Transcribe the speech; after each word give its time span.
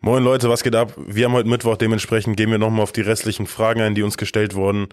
Moin 0.00 0.22
Leute, 0.22 0.48
was 0.48 0.62
geht 0.62 0.76
ab? 0.76 0.92
Wir 0.96 1.24
haben 1.24 1.32
heute 1.32 1.48
Mittwoch, 1.48 1.76
dementsprechend 1.76 2.36
gehen 2.36 2.50
wir 2.50 2.58
nochmal 2.58 2.82
auf 2.82 2.92
die 2.92 3.00
restlichen 3.00 3.46
Fragen 3.46 3.80
ein, 3.80 3.94
die 3.94 4.02
uns 4.02 4.16
gestellt 4.16 4.54
wurden. 4.54 4.88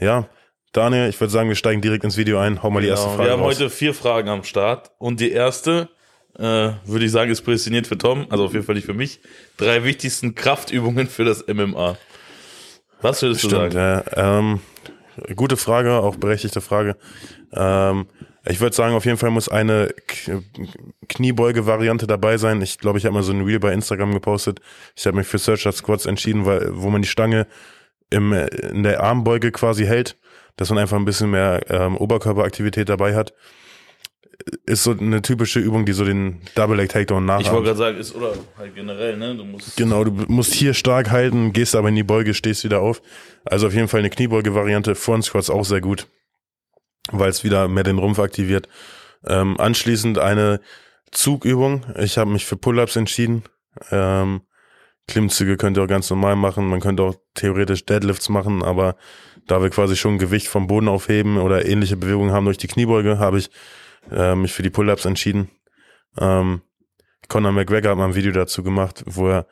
Ja, 0.00 0.28
Daniel, 0.72 1.08
ich 1.08 1.20
würde 1.20 1.30
sagen, 1.30 1.48
wir 1.48 1.56
steigen 1.56 1.80
direkt 1.80 2.04
ins 2.04 2.16
Video 2.16 2.38
ein. 2.38 2.62
Hau 2.62 2.70
mal 2.70 2.82
die 2.82 2.88
erste 2.88 3.06
Genau, 3.06 3.16
Frage 3.16 3.28
wir 3.28 3.32
haben 3.32 3.42
raus. 3.42 3.54
heute 3.56 3.70
vier 3.70 3.94
Fragen 3.94 4.28
am 4.28 4.42
Start. 4.42 4.90
Und 4.98 5.20
die 5.20 5.30
erste, 5.30 5.88
äh, 6.36 6.42
würde 6.84 7.04
ich 7.04 7.12
sagen, 7.12 7.30
ist 7.30 7.42
prädestiniert 7.42 7.86
für 7.86 7.96
Tom, 7.98 8.26
also 8.30 8.44
auf 8.44 8.52
jeden 8.52 8.64
Fall 8.64 8.74
nicht 8.74 8.86
für 8.86 8.94
mich. 8.94 9.20
Drei 9.56 9.84
wichtigsten 9.84 10.34
Kraftübungen 10.34 11.06
für 11.06 11.24
das 11.24 11.46
MMA. 11.46 11.96
Was 13.00 13.22
würdest 13.22 13.44
du 13.44 13.48
Stimmt, 13.48 13.72
sagen? 13.72 14.04
ja, 14.16 14.38
ähm, 14.40 14.60
gute 15.36 15.56
Frage, 15.56 15.94
auch 16.00 16.16
berechtigte 16.16 16.60
Frage. 16.60 16.96
Ähm, 17.52 18.06
ich 18.46 18.60
würde 18.60 18.74
sagen, 18.74 18.94
auf 18.94 19.04
jeden 19.04 19.18
Fall 19.18 19.30
muss 19.30 19.48
eine 19.48 19.92
Kniebeuge-Variante 21.08 22.06
dabei 22.06 22.36
sein. 22.38 22.62
Ich 22.62 22.78
glaube, 22.78 22.98
ich 22.98 23.04
habe 23.04 23.14
mal 23.14 23.22
so 23.22 23.32
ein 23.32 23.42
Reel 23.44 23.60
bei 23.60 23.72
Instagram 23.72 24.12
gepostet. 24.12 24.60
Ich 24.96 25.06
habe 25.06 25.16
mich 25.18 25.26
für 25.26 25.38
Searcher 25.38 25.72
Squats 25.72 26.06
entschieden, 26.06 26.46
weil 26.46 26.68
wo 26.72 26.90
man 26.90 27.02
die 27.02 27.08
Stange 27.08 27.46
im, 28.10 28.32
in 28.32 28.82
der 28.82 29.02
Armbeuge 29.02 29.52
quasi 29.52 29.84
hält, 29.84 30.16
dass 30.56 30.70
man 30.70 30.78
einfach 30.78 30.96
ein 30.96 31.04
bisschen 31.04 31.30
mehr 31.30 31.60
ähm, 31.68 31.96
Oberkörperaktivität 31.96 32.88
dabei 32.88 33.14
hat. 33.14 33.32
Ist 34.64 34.84
so 34.84 34.92
eine 34.92 35.20
typische 35.20 35.60
Übung, 35.60 35.84
die 35.84 35.92
so 35.92 36.04
den 36.04 36.40
Double 36.54 36.76
Leg 36.76 36.88
Takedown 36.88 37.24
Ich 37.24 37.28
wollte 37.28 37.44
nachahmt. 37.44 37.64
gerade 37.66 37.78
sagen, 37.78 37.98
ist 37.98 38.14
oder 38.14 38.32
halt 38.56 38.74
generell, 38.74 39.18
ne? 39.18 39.36
Du 39.36 39.44
musst 39.44 39.76
Genau, 39.76 40.02
du 40.02 40.12
musst 40.28 40.54
hier 40.54 40.72
stark 40.72 41.10
halten, 41.10 41.52
gehst 41.52 41.76
aber 41.76 41.90
in 41.90 41.94
die 41.96 42.02
Beuge, 42.02 42.32
stehst 42.32 42.64
wieder 42.64 42.80
auf. 42.80 43.02
Also 43.44 43.66
auf 43.66 43.74
jeden 43.74 43.88
Fall 43.88 44.00
eine 44.00 44.08
Kniebeuge-Variante, 44.08 44.94
Front 44.94 45.24
Squats 45.26 45.50
auch 45.50 45.64
sehr 45.64 45.82
gut, 45.82 46.08
weil 47.10 47.30
es 47.30 47.44
wieder 47.44 47.68
mehr 47.68 47.84
den 47.84 47.98
Rumpf 47.98 48.18
aktiviert. 48.18 48.68
Ähm, 49.26 49.58
anschließend 49.58 50.18
eine 50.18 50.60
Zugübung. 51.10 51.84
Ich 51.98 52.18
habe 52.18 52.30
mich 52.30 52.46
für 52.46 52.56
Pull-ups 52.56 52.96
entschieden. 52.96 53.44
Ähm, 53.90 54.42
Klimmzüge 55.06 55.56
könnt 55.56 55.76
ihr 55.76 55.82
auch 55.82 55.88
ganz 55.88 56.08
normal 56.08 56.36
machen. 56.36 56.68
Man 56.68 56.80
könnte 56.80 57.02
auch 57.02 57.16
theoretisch 57.34 57.84
Deadlifts 57.84 58.28
machen, 58.28 58.62
aber 58.62 58.96
da 59.46 59.60
wir 59.60 59.70
quasi 59.70 59.96
schon 59.96 60.18
Gewicht 60.18 60.46
vom 60.46 60.66
Boden 60.66 60.88
aufheben 60.88 61.38
oder 61.38 61.66
ähnliche 61.66 61.96
Bewegungen 61.96 62.32
haben 62.32 62.44
durch 62.44 62.58
die 62.58 62.68
Kniebeuge, 62.68 63.18
habe 63.18 63.38
ich 63.38 63.50
äh, 64.10 64.34
mich 64.34 64.52
für 64.52 64.62
die 64.62 64.70
Pull-ups 64.70 65.04
entschieden. 65.04 65.50
Ähm, 66.18 66.62
Conor 67.28 67.52
McGregor 67.52 67.90
hat 67.92 67.98
mal 67.98 68.06
ein 68.06 68.14
Video 68.14 68.32
dazu 68.32 68.62
gemacht, 68.62 69.02
wo 69.06 69.28
er 69.28 69.46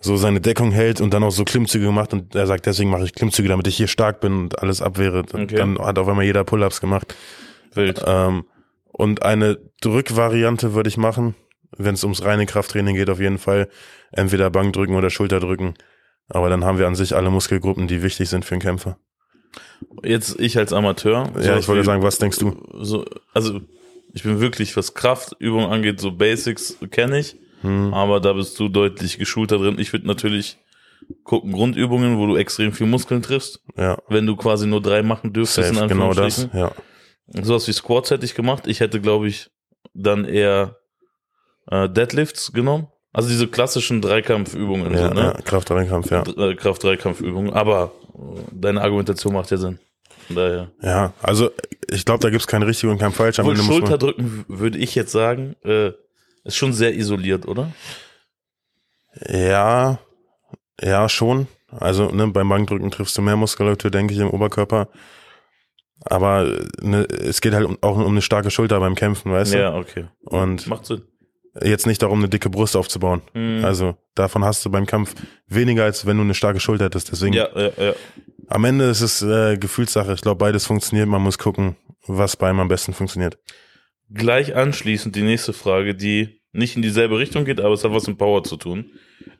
so 0.00 0.16
seine 0.16 0.40
Deckung 0.40 0.70
hält 0.70 1.00
und 1.00 1.12
dann 1.12 1.22
auch 1.24 1.30
so 1.30 1.44
Klimmzüge 1.44 1.86
gemacht 1.86 2.12
und 2.12 2.34
er 2.34 2.46
sagt, 2.46 2.66
deswegen 2.66 2.90
mache 2.90 3.04
ich 3.04 3.14
Klimmzüge, 3.14 3.48
damit 3.48 3.66
ich 3.66 3.76
hier 3.76 3.88
stark 3.88 4.20
bin 4.20 4.32
und 4.38 4.58
alles 4.60 4.80
abwehre. 4.82 5.20
Und 5.32 5.34
Okay. 5.34 5.56
Dann 5.56 5.78
hat 5.78 5.98
auf 5.98 6.06
einmal 6.08 6.24
jeder 6.24 6.44
Pull-ups 6.44 6.80
gemacht. 6.80 7.14
wild. 7.74 8.02
Ähm, 8.06 8.44
und 8.92 9.22
eine 9.22 9.58
Drückvariante 9.80 10.74
würde 10.74 10.88
ich 10.88 10.96
machen, 10.96 11.34
wenn 11.76 11.94
es 11.94 12.02
ums 12.04 12.24
reine 12.24 12.46
Krafttraining 12.46 12.94
geht, 12.96 13.10
auf 13.10 13.20
jeden 13.20 13.38
Fall. 13.38 13.68
Entweder 14.12 14.50
Bankdrücken 14.50 14.94
oder 14.96 15.10
Schulterdrücken. 15.10 15.74
Aber 16.28 16.48
dann 16.48 16.64
haben 16.64 16.78
wir 16.78 16.86
an 16.86 16.94
sich 16.94 17.14
alle 17.14 17.30
Muskelgruppen, 17.30 17.86
die 17.88 18.02
wichtig 18.02 18.28
sind 18.28 18.44
für 18.44 18.54
einen 18.54 18.62
Kämpfer. 18.62 18.98
Jetzt 20.02 20.38
ich 20.40 20.58
als 20.58 20.72
Amateur. 20.72 21.30
ja, 21.40 21.56
ich 21.58 21.68
wollte 21.68 21.82
wie- 21.82 21.86
sagen, 21.86 22.02
was 22.02 22.18
denkst 22.18 22.38
du? 22.38 22.56
So, 22.80 23.04
also 23.32 23.60
ich 24.12 24.22
bin 24.22 24.40
wirklich, 24.40 24.76
was 24.76 24.94
Kraftübungen 24.94 25.70
angeht, 25.70 26.00
so 26.00 26.12
Basics 26.12 26.76
kenne 26.90 27.18
ich. 27.20 27.36
Hm, 27.62 27.92
Aber 27.94 28.20
da 28.20 28.32
bist 28.32 28.58
du 28.60 28.68
deutlich 28.68 29.18
geschulter 29.18 29.58
drin. 29.58 29.76
Ich 29.78 29.92
würde 29.92 30.06
natürlich 30.06 30.58
gucken, 31.24 31.52
Grundübungen, 31.52 32.18
wo 32.18 32.26
du 32.26 32.36
extrem 32.36 32.72
viel 32.72 32.86
Muskeln 32.86 33.22
triffst. 33.22 33.60
ja, 33.76 33.98
Wenn 34.08 34.26
du 34.26 34.36
quasi 34.36 34.66
nur 34.66 34.80
drei 34.82 35.02
machen 35.02 35.32
dürftest, 35.32 35.70
in 35.70 35.74
safe, 35.76 35.86
genau 35.88 36.12
das. 36.14 36.48
Ja, 36.52 36.72
Sowas 37.42 37.68
wie 37.68 37.72
Squats 37.72 38.10
hätte 38.10 38.24
ich 38.24 38.34
gemacht. 38.34 38.66
Ich 38.66 38.80
hätte, 38.80 39.00
glaube 39.00 39.28
ich, 39.28 39.50
dann 39.92 40.24
eher 40.24 40.76
äh, 41.70 41.88
Deadlifts 41.88 42.52
genommen. 42.52 42.88
Also 43.12 43.28
diese 43.28 43.48
klassischen 43.48 44.00
Dreikampfübungen, 44.00 44.92
ja, 44.92 45.08
so, 45.08 45.14
ne? 45.14 45.20
ja 45.20 45.32
Kraft-Dreikampf, 45.42 46.10
ja. 46.10 46.22
Äh, 46.22 46.54
Kraft-Dreikampfübungen. 46.54 47.52
Aber 47.52 47.92
äh, 48.14 48.18
deine 48.52 48.80
Argumentation 48.82 49.32
macht 49.32 49.50
ja 49.50 49.56
Sinn. 49.56 49.78
Von 50.26 50.36
daher. 50.36 50.70
Ja, 50.82 51.12
also 51.22 51.50
ich 51.90 52.04
glaube, 52.04 52.20
da 52.22 52.30
gibt's 52.30 52.46
kein 52.46 52.62
richtig 52.62 52.88
und 52.88 52.98
kein 52.98 53.12
falsch. 53.12 53.38
Am 53.40 53.56
Schulterdrücken, 53.56 54.44
würde 54.48 54.78
ich 54.78 54.94
jetzt 54.94 55.12
sagen, 55.12 55.56
äh, 55.64 55.92
ist 56.48 56.56
schon 56.56 56.72
sehr 56.72 56.94
isoliert, 56.94 57.46
oder? 57.46 57.72
ja, 59.28 59.98
ja, 60.80 61.08
schon. 61.08 61.48
Also 61.70 62.10
ne, 62.10 62.28
beim 62.28 62.48
Bankdrücken 62.48 62.90
triffst 62.90 63.16
du 63.18 63.22
mehr 63.22 63.36
Muskulatur, 63.36 63.90
denke 63.90 64.14
ich, 64.14 64.20
im 64.20 64.30
Oberkörper. 64.30 64.88
Aber 66.04 66.44
ne, 66.80 67.02
es 67.04 67.40
geht 67.40 67.52
halt 67.54 67.66
auch 67.82 67.96
um 67.96 68.06
eine 68.06 68.22
starke 68.22 68.50
Schulter 68.50 68.78
beim 68.80 68.94
Kämpfen, 68.94 69.32
weißt 69.32 69.54
Ja, 69.54 69.74
okay. 69.74 70.06
du? 70.22 70.36
Und 70.36 70.66
Macht 70.68 70.86
Sinn. 70.86 71.02
jetzt 71.60 71.86
nicht 71.86 72.00
darum, 72.02 72.20
eine 72.20 72.28
dicke 72.28 72.48
Brust 72.48 72.76
aufzubauen. 72.76 73.22
Mhm. 73.34 73.64
Also 73.64 73.96
davon 74.14 74.44
hast 74.44 74.64
du 74.64 74.70
beim 74.70 74.86
Kampf 74.86 75.14
weniger, 75.46 75.84
als 75.84 76.06
wenn 76.06 76.16
du 76.16 76.22
eine 76.22 76.34
starke 76.34 76.60
Schulter 76.60 76.84
hättest. 76.84 77.10
Deswegen 77.10 77.34
ja, 77.34 77.48
ja, 77.54 77.70
ja. 77.76 77.94
am 78.46 78.64
Ende 78.64 78.84
ist 78.84 79.00
es 79.00 79.20
äh, 79.22 79.56
Gefühlssache. 79.58 80.12
Ich 80.14 80.20
glaube, 80.20 80.38
beides 80.38 80.64
funktioniert. 80.66 81.08
Man 81.08 81.22
muss 81.22 81.38
gucken, 81.38 81.76
was 82.06 82.36
bei 82.36 82.48
ihm 82.50 82.60
am 82.60 82.68
besten 82.68 82.94
funktioniert. 82.94 83.36
Gleich 84.10 84.54
anschließend 84.54 85.16
die 85.16 85.22
nächste 85.22 85.52
Frage, 85.52 85.94
die 85.94 86.37
nicht 86.52 86.76
in 86.76 86.82
dieselbe 86.82 87.18
Richtung 87.18 87.44
geht, 87.44 87.60
aber 87.60 87.74
es 87.74 87.84
hat 87.84 87.92
was 87.92 88.06
mit 88.06 88.18
Power 88.18 88.42
zu 88.42 88.56
tun. 88.56 88.92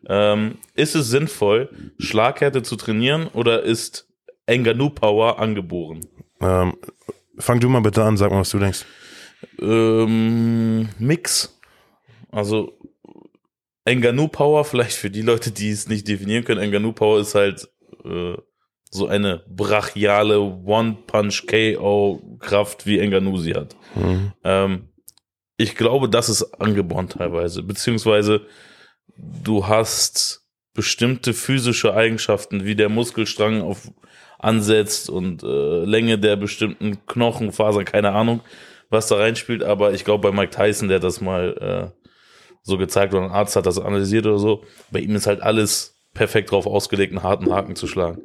Ähm, 0.07 0.59
ist 0.75 0.95
es 0.95 1.09
sinnvoll, 1.09 1.71
Schlaghärte 1.99 2.63
zu 2.63 2.77
trainieren 2.77 3.29
oder 3.29 3.63
ist 3.63 4.09
Enganu 4.47 4.91
Power 4.91 5.39
angeboren? 5.39 6.01
Ähm, 6.41 6.75
fang 7.39 7.61
du 7.61 7.69
mal 7.69 7.81
bitte 7.81 8.05
an, 8.05 8.17
sag 8.17 8.31
mal, 8.31 8.41
was 8.41 8.51
du 8.51 8.59
denkst. 8.59 8.85
Ähm, 9.61 10.89
Mix. 10.99 11.59
Also 12.31 12.79
Enganu 13.85 14.29
Power, 14.29 14.65
vielleicht 14.65 14.97
für 14.97 15.11
die 15.11 15.23
Leute, 15.23 15.51
die 15.51 15.71
es 15.71 15.89
nicht 15.89 16.07
definieren 16.09 16.45
können, 16.45 16.61
Enganu 16.61 16.93
Power 16.93 17.21
ist 17.21 17.35
halt 17.35 17.69
äh, 18.05 18.37
so 18.91 19.07
eine 19.07 19.45
brachiale 19.49 20.41
One-Punch-KO-Kraft, 20.41 22.87
wie 22.87 22.99
Enganu 22.99 23.37
sie 23.39 23.55
hat. 23.55 23.77
Mhm. 23.95 24.33
Ähm, 24.45 24.88
ich 25.59 25.75
glaube, 25.75 26.09
das 26.09 26.31
ist 26.31 26.61
angeboren 26.61 27.09
teilweise. 27.09 27.63
Beziehungsweise 27.63 28.47
du 29.17 29.67
hast 29.67 30.47
bestimmte 30.73 31.35
physische 31.35 31.93
Eigenschaften, 31.93 32.65
wie 32.65 32.77
der 32.77 32.89
Muskelstrang 32.89 33.61
auf 33.61 33.91
ansetzt 34.39 35.11
und 35.11 35.43
äh, 35.43 35.85
Länge 35.85 36.17
der 36.17 36.37
bestimmten 36.37 37.05
Knochenfasern, 37.07 37.85
keine 37.85 38.13
Ahnung, 38.13 38.41
was 38.89 39.09
da 39.09 39.17
reinspielt. 39.17 39.65
Aber 39.65 39.93
ich 39.93 40.05
glaube, 40.05 40.31
bei 40.31 40.37
Mike 40.37 40.55
Tyson, 40.55 40.89
der 40.89 41.01
das 41.01 41.21
mal 41.21 41.93
äh, 41.93 42.05
so 42.63 42.79
gezeigt 42.79 43.13
oder 43.13 43.25
ein 43.25 43.33
Arzt 43.33 43.57
hat 43.57 43.67
das 43.67 43.81
analysiert 43.81 44.27
oder 44.27 44.39
so, 44.39 44.63
bei 44.93 45.01
ihm 45.01 45.17
ist 45.17 45.27
halt 45.27 45.43
alles 45.43 45.99
perfekt 46.15 46.53
drauf 46.53 46.69
ausgelegt, 46.69 47.13
einen 47.13 47.25
harten 47.25 47.53
Haken 47.53 47.75
zu 47.75 47.89
schlagen. 47.89 48.23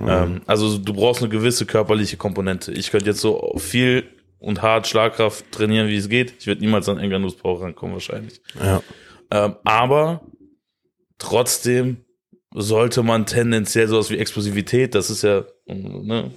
Ähm, 0.00 0.40
also 0.46 0.78
du 0.78 0.94
brauchst 0.94 1.20
eine 1.20 1.28
gewisse 1.28 1.66
körperliche 1.66 2.16
Komponente. 2.16 2.72
Ich 2.72 2.90
könnte 2.90 3.10
jetzt 3.10 3.20
so 3.20 3.54
viel 3.58 4.04
und 4.42 4.60
hart 4.60 4.88
Schlagkraft 4.88 5.50
trainieren, 5.52 5.88
wie 5.88 5.96
es 5.96 6.08
geht. 6.08 6.34
Ich 6.38 6.46
werde 6.46 6.60
niemals 6.60 6.88
an 6.88 6.98
Enganus 6.98 7.36
Power 7.36 7.62
rankommen, 7.62 7.94
wahrscheinlich. 7.94 8.40
Ja. 8.60 8.82
Ähm, 9.30 9.56
aber 9.64 10.22
trotzdem 11.18 12.04
sollte 12.54 13.02
man 13.02 13.24
tendenziell 13.24 13.88
sowas 13.88 14.10
wie 14.10 14.18
Explosivität, 14.18 14.94
das 14.94 15.10
ist 15.10 15.22
ja 15.22 15.44
ne, 15.66 16.30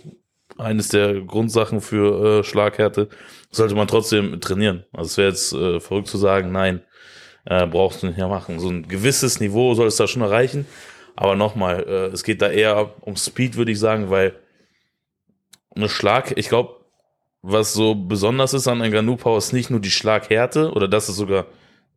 eines 0.57 0.89
der 0.89 1.19
Grundsachen 1.21 1.81
für 1.81 2.39
äh, 2.39 2.43
Schlaghärte, 2.43 3.09
sollte 3.49 3.75
man 3.75 3.87
trotzdem 3.87 4.39
trainieren. 4.39 4.85
Also 4.93 5.07
es 5.07 5.17
wäre 5.17 5.29
jetzt 5.29 5.53
äh, 5.53 5.79
verrückt 5.79 6.07
zu 6.07 6.17
sagen, 6.17 6.51
nein, 6.51 6.81
äh, 7.45 7.65
brauchst 7.65 8.03
du 8.03 8.07
nicht 8.07 8.17
mehr 8.17 8.27
machen. 8.27 8.59
So 8.59 8.69
ein 8.69 8.87
gewisses 8.87 9.39
Niveau 9.39 9.73
soll 9.73 9.87
es 9.87 9.97
da 9.97 10.07
schon 10.07 10.21
erreichen. 10.21 10.65
Aber 11.15 11.35
nochmal, 11.35 11.83
äh, 11.87 12.13
es 12.13 12.23
geht 12.23 12.41
da 12.41 12.49
eher 12.49 12.93
um 13.01 13.15
Speed, 13.15 13.57
würde 13.57 13.71
ich 13.71 13.79
sagen, 13.79 14.09
weil 14.09 14.35
eine 15.75 15.89
Schlag, 15.89 16.37
ich 16.37 16.49
glaube, 16.49 16.84
was 17.47 17.73
so 17.73 17.95
besonders 17.95 18.53
ist 18.53 18.67
an 18.67 19.17
Power 19.17 19.37
ist 19.37 19.53
nicht 19.53 19.69
nur 19.69 19.79
die 19.79 19.91
Schlaghärte 19.91 20.71
oder 20.71 20.87
das 20.87 21.09
ist 21.09 21.17
sogar 21.17 21.45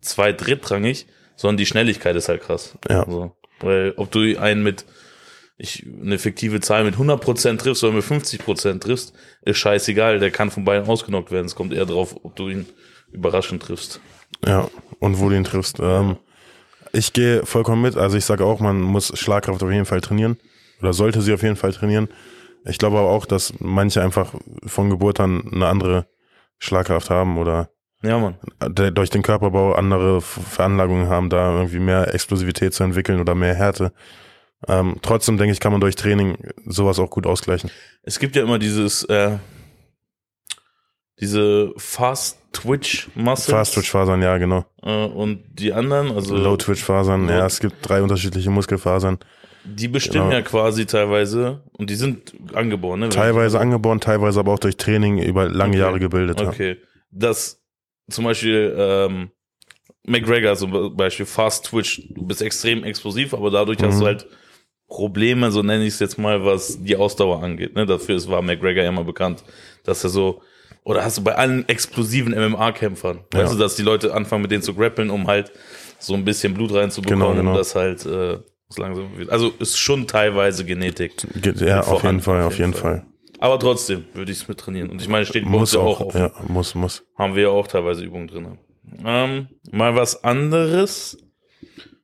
zwei 0.01 0.33
drittrangig, 0.33 1.07
sondern 1.37 1.57
die 1.57 1.67
Schnelligkeit 1.67 2.17
ist 2.17 2.29
halt 2.29 2.43
krass. 2.43 2.77
Ja. 2.89 3.05
So. 3.09 3.33
Weil 3.61 3.95
ob 3.97 4.11
du 4.11 4.39
einen 4.39 4.63
mit 4.63 4.85
ich, 5.57 5.85
eine 6.01 6.19
fiktive 6.19 6.61
Zahl 6.61 6.85
mit 6.85 6.95
100% 6.95 7.59
triffst 7.59 7.83
oder 7.83 7.95
mit 7.95 8.05
50% 8.05 8.79
triffst, 8.79 9.13
ist 9.43 9.59
scheißegal. 9.59 10.21
Der 10.21 10.31
kann 10.31 10.53
von 10.53 10.65
beiden 10.65 10.89
ausgenockt 10.89 11.33
werden. 11.33 11.47
Es 11.47 11.57
kommt 11.57 11.73
eher 11.73 11.87
drauf, 11.87 12.15
ob 12.23 12.37
du 12.37 12.49
ihn 12.49 12.67
überraschend 13.11 13.63
triffst. 13.63 14.01
Ja, 14.47 14.69
und 15.01 15.19
wo 15.19 15.29
du 15.29 15.35
ihn 15.35 15.45
triffst. 15.45 15.79
Ähm, 15.81 16.17
ich 16.93 17.13
gehe 17.13 17.45
vollkommen 17.45 17.83
mit. 17.83 17.97
Also 17.97 18.17
ich 18.17 18.25
sage 18.25 18.45
auch, 18.45 18.61
man 18.61 18.81
muss 18.81 19.19
Schlagkraft 19.19 19.63
auf 19.63 19.73
jeden 19.73 19.85
Fall 19.85 20.01
trainieren. 20.01 20.39
Oder 20.81 20.93
sollte 20.93 21.23
sie 21.23 21.33
auf 21.33 21.43
jeden 21.43 21.57
Fall 21.57 21.73
trainieren. 21.73 22.09
Ich 22.65 22.79
glaube 22.79 22.99
aber 22.99 23.09
auch, 23.11 23.27
dass 23.27 23.55
manche 23.61 24.03
einfach 24.03 24.35
von 24.67 24.91
Geburt 24.91 25.21
an 25.21 25.51
eine 25.53 25.67
andere 25.67 26.07
Schlagkraft 26.59 27.11
haben 27.11 27.39
oder 27.39 27.71
Ja, 28.03 28.19
Mann. 28.19 28.37
durch 28.95 29.11
den 29.11 29.23
Körperbau 29.23 29.73
andere 29.75 30.21
Veranlagungen 30.21 31.09
haben, 31.09 31.31
da 31.31 31.53
irgendwie 31.55 31.79
mehr 31.79 32.15
Explosivität 32.15 32.75
zu 32.75 32.85
entwickeln 32.85 33.21
oder 33.21 33.35
mehr 33.35 33.55
Härte. 33.55 33.93
Ähm, 34.67 34.97
trotzdem 35.03 35.39
denke 35.39 35.53
ich, 35.53 35.61
kann 35.61 35.73
man 35.73 35.81
durch 35.81 35.95
Training 35.95 36.37
sowas 36.67 36.99
auch 36.99 37.11
gut 37.11 37.27
ausgleichen. 37.27 37.71
Es 38.03 38.19
gibt 38.19 38.35
ja 38.35 38.43
immer 38.43 38.59
dieses, 38.59 39.05
äh, 39.05 39.39
diese 41.21 41.73
Fast 41.77 42.39
Twitch-Muscles. 42.53 43.51
Fast-Twitch-Fasern, 43.51 44.23
ja, 44.23 44.39
genau. 44.39 44.65
Äh, 44.83 45.05
und 45.07 45.43
die 45.49 45.73
anderen, 45.73 46.13
also 46.13 46.37
Low-Twitch-Fasern, 46.37 47.27
Low- 47.27 47.33
ja, 47.33 47.47
es 47.47 47.61
gibt 47.61 47.77
drei 47.89 48.03
unterschiedliche 48.03 48.51
Muskelfasern. 48.51 49.19
Die 49.77 49.89
bestimmen 49.89 50.27
Genau. 50.31 50.37
ja 50.39 50.43
quasi 50.43 50.87
teilweise 50.87 51.63
und 51.73 51.91
die 51.91 51.95
sind 51.95 52.33
angeboren, 52.55 53.01
ne? 53.01 53.09
Teilweise 53.11 53.61
angeboren, 53.61 54.01
teilweise 54.01 54.41
aber 54.41 54.53
auch 54.53 54.59
durch 54.59 54.77
Training 54.77 55.19
über 55.23 55.49
lange 55.49 55.71
Okay. 55.73 55.79
Jahre 55.81 55.99
gebildet. 56.01 56.41
Ja. 56.41 56.49
Okay. 56.49 56.77
Das 57.11 57.63
zum 58.11 58.25
Beispiel 58.25 58.75
ähm, 58.77 59.31
McGregor 60.07 60.57
zum 60.57 60.97
Beispiel 60.97 61.27
Fast 61.27 61.67
Twitch, 61.67 62.03
du 62.11 62.27
bist 62.27 62.41
extrem 62.43 62.85
explosiv, 62.85 63.35
aber 63.35 63.51
dadurch 63.51 63.79
hast 63.83 63.97
Mhm. 63.97 64.01
du 64.01 64.07
halt 64.07 64.27
Probleme, 64.89 65.51
so 65.51 65.63
nenne 65.63 65.85
ich 65.85 65.95
es 65.95 66.01
jetzt 66.01 66.19
mal, 66.19 66.45
was 66.45 66.83
die 66.83 66.97
Ausdauer 66.97 67.43
angeht. 67.43 67.75
Ne? 67.75 67.85
Dafür 67.85 68.17
ist, 68.17 68.31
war 68.31 68.41
McGregor 68.41 68.83
ja 68.85 68.89
immer 68.89 69.05
bekannt, 69.05 69.45
dass 69.85 70.03
er 70.03 70.09
so, 70.11 70.41
oder 70.83 71.05
hast 71.05 71.19
du 71.19 71.23
bei 71.25 71.35
allen 71.35 71.69
explosiven 71.69 72.33
MMA-Kämpfern, 72.33 73.21
Ja. 73.35 73.41
weißt 73.41 73.53
du, 73.53 73.59
dass 73.59 73.77
die 73.77 73.83
Leute 73.83 74.15
anfangen 74.15 74.43
mit 74.43 74.51
denen 74.51 74.63
zu 74.63 74.73
grappeln, 74.73 75.11
um 75.11 75.27
halt 75.27 75.53
so 75.99 76.15
ein 76.15 76.25
bisschen 76.25 76.55
Blut 76.55 76.73
reinzubekommen, 76.73 77.21
Genau, 77.21 77.35
genau. 77.37 77.51
um 77.51 77.57
das 77.59 77.75
halt 77.75 78.07
äh, 78.07 78.39
langsam. 78.77 79.11
Also 79.29 79.51
ist 79.59 79.79
schon 79.79 80.07
teilweise 80.07 80.65
Genetik. 80.65 81.15
Ja, 81.57 81.81
auf 81.81 82.03
jeden 82.03 82.21
Fall, 82.21 82.43
auf 82.43 82.59
jeden 82.59 82.73
jeden 82.73 82.75
Fall. 82.75 83.07
Aber 83.41 83.59
trotzdem 83.59 84.05
würde 84.15 84.33
ich 84.33 84.39
es 84.39 84.49
mit 84.49 84.59
trainieren. 84.59 84.91
Und 84.91 85.01
ich 85.01 85.09
meine, 85.09 85.25
steht 85.25 85.45
Muss 85.47 85.73
ja 85.73 85.81
auch, 85.81 86.01
auch 86.01 86.07
auf 86.07 86.15
ja, 86.15 86.33
muss, 86.49 86.75
muss. 86.75 87.05
haben 87.17 87.35
wir 87.35 87.45
ja 87.45 87.49
auch 87.49 87.67
teilweise 87.67 88.05
Übungen 88.05 88.27
drin. 88.27 88.59
Ähm, 89.05 89.49
mal 89.71 89.95
was 89.95 90.25
anderes. 90.25 91.19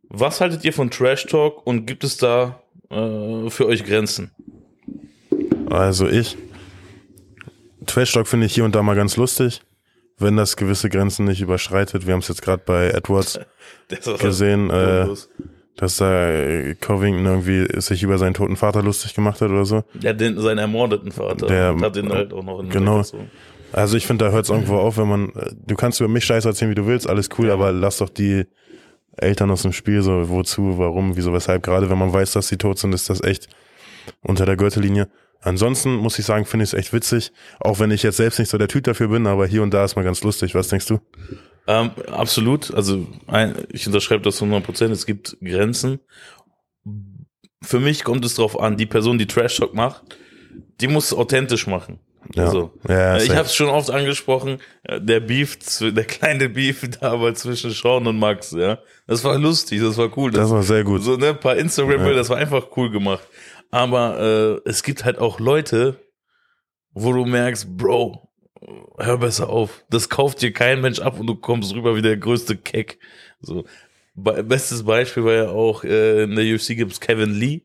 Was 0.09 0.41
haltet 0.41 0.65
ihr 0.65 0.73
von 0.73 0.91
Trash 0.91 1.27
Talk 1.27 1.67
und 1.67 1.87
gibt 1.87 2.05
es 2.05 2.17
da 2.17 2.63
äh, 2.91 3.51
für 3.51 3.67
euch 3.67 3.85
Grenzen? 3.85 4.31
Also 5.69 6.09
ich, 6.09 6.37
Trash 7.87 8.13
Talk 8.13 8.29
finde 8.29 8.47
ich 8.47 8.55
hier 8.55 8.65
und 8.65 8.75
da 8.77 8.83
mal 8.83 8.95
ganz 8.95 9.17
lustig, 9.17 9.63
wenn 10.19 10.37
das 10.37 10.57
gewisse 10.57 10.89
Grenzen 10.89 11.25
nicht 11.25 11.41
überschreitet. 11.41 12.07
Wir 12.07 12.13
haben 12.13 12.21
es 12.21 12.29
jetzt 12.29 12.43
gerade 12.43 12.63
bei 12.65 12.91
Edwards 12.91 13.41
gesehen, 14.21 14.71
äh. 14.71 15.09
Dass 15.76 15.97
da 15.97 16.31
äh, 16.31 16.75
Covington 16.81 17.26
irgendwie 17.26 17.67
sich 17.81 18.03
über 18.03 18.19
seinen 18.19 18.35
toten 18.35 18.56
Vater 18.56 18.82
lustig 18.82 19.15
gemacht 19.15 19.41
hat 19.41 19.50
oder 19.50 19.65
so. 19.65 19.85
Hat 20.05 20.21
den, 20.21 20.38
seinen 20.41 20.59
ermordeten 20.59 21.11
Vater 21.12 21.47
Der- 21.47 21.76
hat 21.81 21.97
den 21.97 22.12
halt 22.12 22.32
auch 22.32 22.44
noch 22.44 22.61
in 22.61 22.71
genau. 22.71 23.03
Also 23.73 23.97
ich 23.97 24.06
finde, 24.06 24.25
da 24.26 24.31
hört 24.31 24.44
es 24.44 24.50
irgendwo 24.50 24.76
auf, 24.76 24.99
wenn 24.99 25.09
man, 25.09 25.31
äh, 25.31 25.50
du 25.67 25.75
kannst 25.75 25.99
über 26.00 26.09
mich 26.09 26.25
scheiße 26.25 26.47
erzählen, 26.49 26.71
wie 26.71 26.76
du 26.76 26.87
willst, 26.87 27.09
alles 27.09 27.29
cool, 27.38 27.50
aber 27.50 27.73
lass 27.73 27.99
doch 27.99 28.09
die 28.09 28.44
Eltern 29.17 29.50
aus 29.50 29.62
dem 29.62 29.73
Spiel 29.73 30.03
so, 30.03 30.29
wozu, 30.29 30.79
warum, 30.79 31.17
wieso, 31.17 31.32
weshalb. 31.32 31.62
Gerade 31.65 31.91
wenn 31.91 31.99
man 31.99 32.12
weiß, 32.12 32.32
dass 32.32 32.49
sie 32.49 32.56
tot 32.56 32.79
sind, 32.79 32.93
ist 32.94 33.11
das 33.11 33.20
echt 33.23 33.49
unter 34.23 34.47
der 34.47 34.56
Gürtellinie. 34.56 35.09
Ansonsten 35.41 35.94
muss 35.97 36.19
ich 36.19 36.25
sagen, 36.25 36.47
finde 36.47 36.65
ich 36.65 36.73
es 36.73 36.79
echt 36.79 36.93
witzig, 36.93 37.32
auch 37.61 37.79
wenn 37.81 37.91
ich 37.91 38.03
jetzt 38.03 38.17
selbst 38.17 38.38
nicht 38.38 38.49
so 38.49 38.59
der 38.59 38.69
Typ 38.69 38.85
dafür 38.85 39.09
bin, 39.09 39.27
aber 39.27 39.47
hier 39.47 39.62
und 39.62 39.75
da 39.75 39.85
ist 39.85 39.94
mal 39.97 40.05
ganz 40.05 40.23
lustig. 40.23 40.55
Was 40.55 40.69
denkst 40.69 40.87
du? 40.87 41.00
Ähm, 41.67 41.91
absolut. 42.11 42.73
Also 42.75 43.07
ein, 43.27 43.55
ich 43.71 43.87
unterschreibe 43.87 44.23
das 44.23 44.37
zu 44.37 44.45
100 44.45 44.65
Prozent. 44.65 44.93
Es 44.93 45.07
gibt 45.07 45.37
Grenzen. 45.41 46.01
Für 47.63 47.81
mich 47.81 48.05
kommt 48.05 48.25
es 48.25 48.35
drauf 48.35 48.59
an, 48.61 48.77
die 48.77 48.87
Person, 48.87 49.19
die 49.19 49.27
Trash 49.27 49.57
Talk 49.57 49.73
macht, 49.75 50.03
die 50.81 50.89
muss 50.89 51.07
es 51.07 51.15
authentisch 51.15 51.67
machen. 51.67 52.01
Ja, 52.35 52.45
Also, 52.45 52.73
ja, 52.89 53.17
ich 53.19 53.31
habe 53.31 53.43
es 53.47 53.55
schon 53.55 53.69
oft 53.69 53.91
angesprochen, 53.91 54.59
äh, 54.85 54.99
der 55.01 55.21
Beef, 55.21 55.59
der 55.81 56.05
kleine 56.05 56.49
Beef 56.49 56.89
da 57.01 57.21
war 57.21 57.35
zwischen 57.35 57.71
Sean 57.71 58.07
und 58.07 58.19
Max, 58.19 58.53
ja. 58.53 58.79
Das 59.07 59.25
war 59.25 59.39
lustig, 59.39 59.81
das 59.81 59.97
war 59.99 60.17
cool. 60.17 60.31
das 60.31 60.51
war 60.51 60.63
sehr 60.63 60.85
gut. 60.85 61.03
so 61.03 61.17
ne, 61.17 61.31
ein 61.31 61.41
paar 61.41 61.57
Instagram-Bilder, 61.57 62.13
Ja. 62.13 62.17
das 62.17 62.31
war 62.31 62.39
einfach 62.39 62.69
cool 62.77 62.91
gemacht. 62.91 63.27
Aber 63.71 64.61
äh, 64.65 64.69
es 64.69 64.83
gibt 64.83 65.05
halt 65.05 65.19
auch 65.19 65.39
Leute, 65.41 66.01
wo 66.93 67.13
du 67.13 67.25
merkst, 67.27 67.77
Bro, 67.77 68.24
hör 68.99 69.19
besser 69.19 69.49
auf. 69.49 69.85
Das 69.91 70.09
kauft 70.09 70.43
dir 70.43 70.53
kein 70.53 70.81
Mensch 70.81 71.01
ab 71.01 71.19
und 71.19 71.27
du 71.27 71.35
kommst 71.35 71.75
rüber 71.75 71.97
wie 71.97 72.03
der 72.03 72.17
größte 72.17 72.57
Keck. 72.57 72.99
So. 73.41 73.65
Be 74.15 74.45
bestes 74.45 74.85
Beispiel 74.85 75.25
war 75.25 75.33
ja 75.33 75.49
auch, 75.49 75.85
äh, 75.85 76.23
in 76.23 76.37
der 76.37 76.45
UFC 76.55 76.77
gibt's 76.77 77.01
Kevin 77.01 77.35
Lee, 77.35 77.63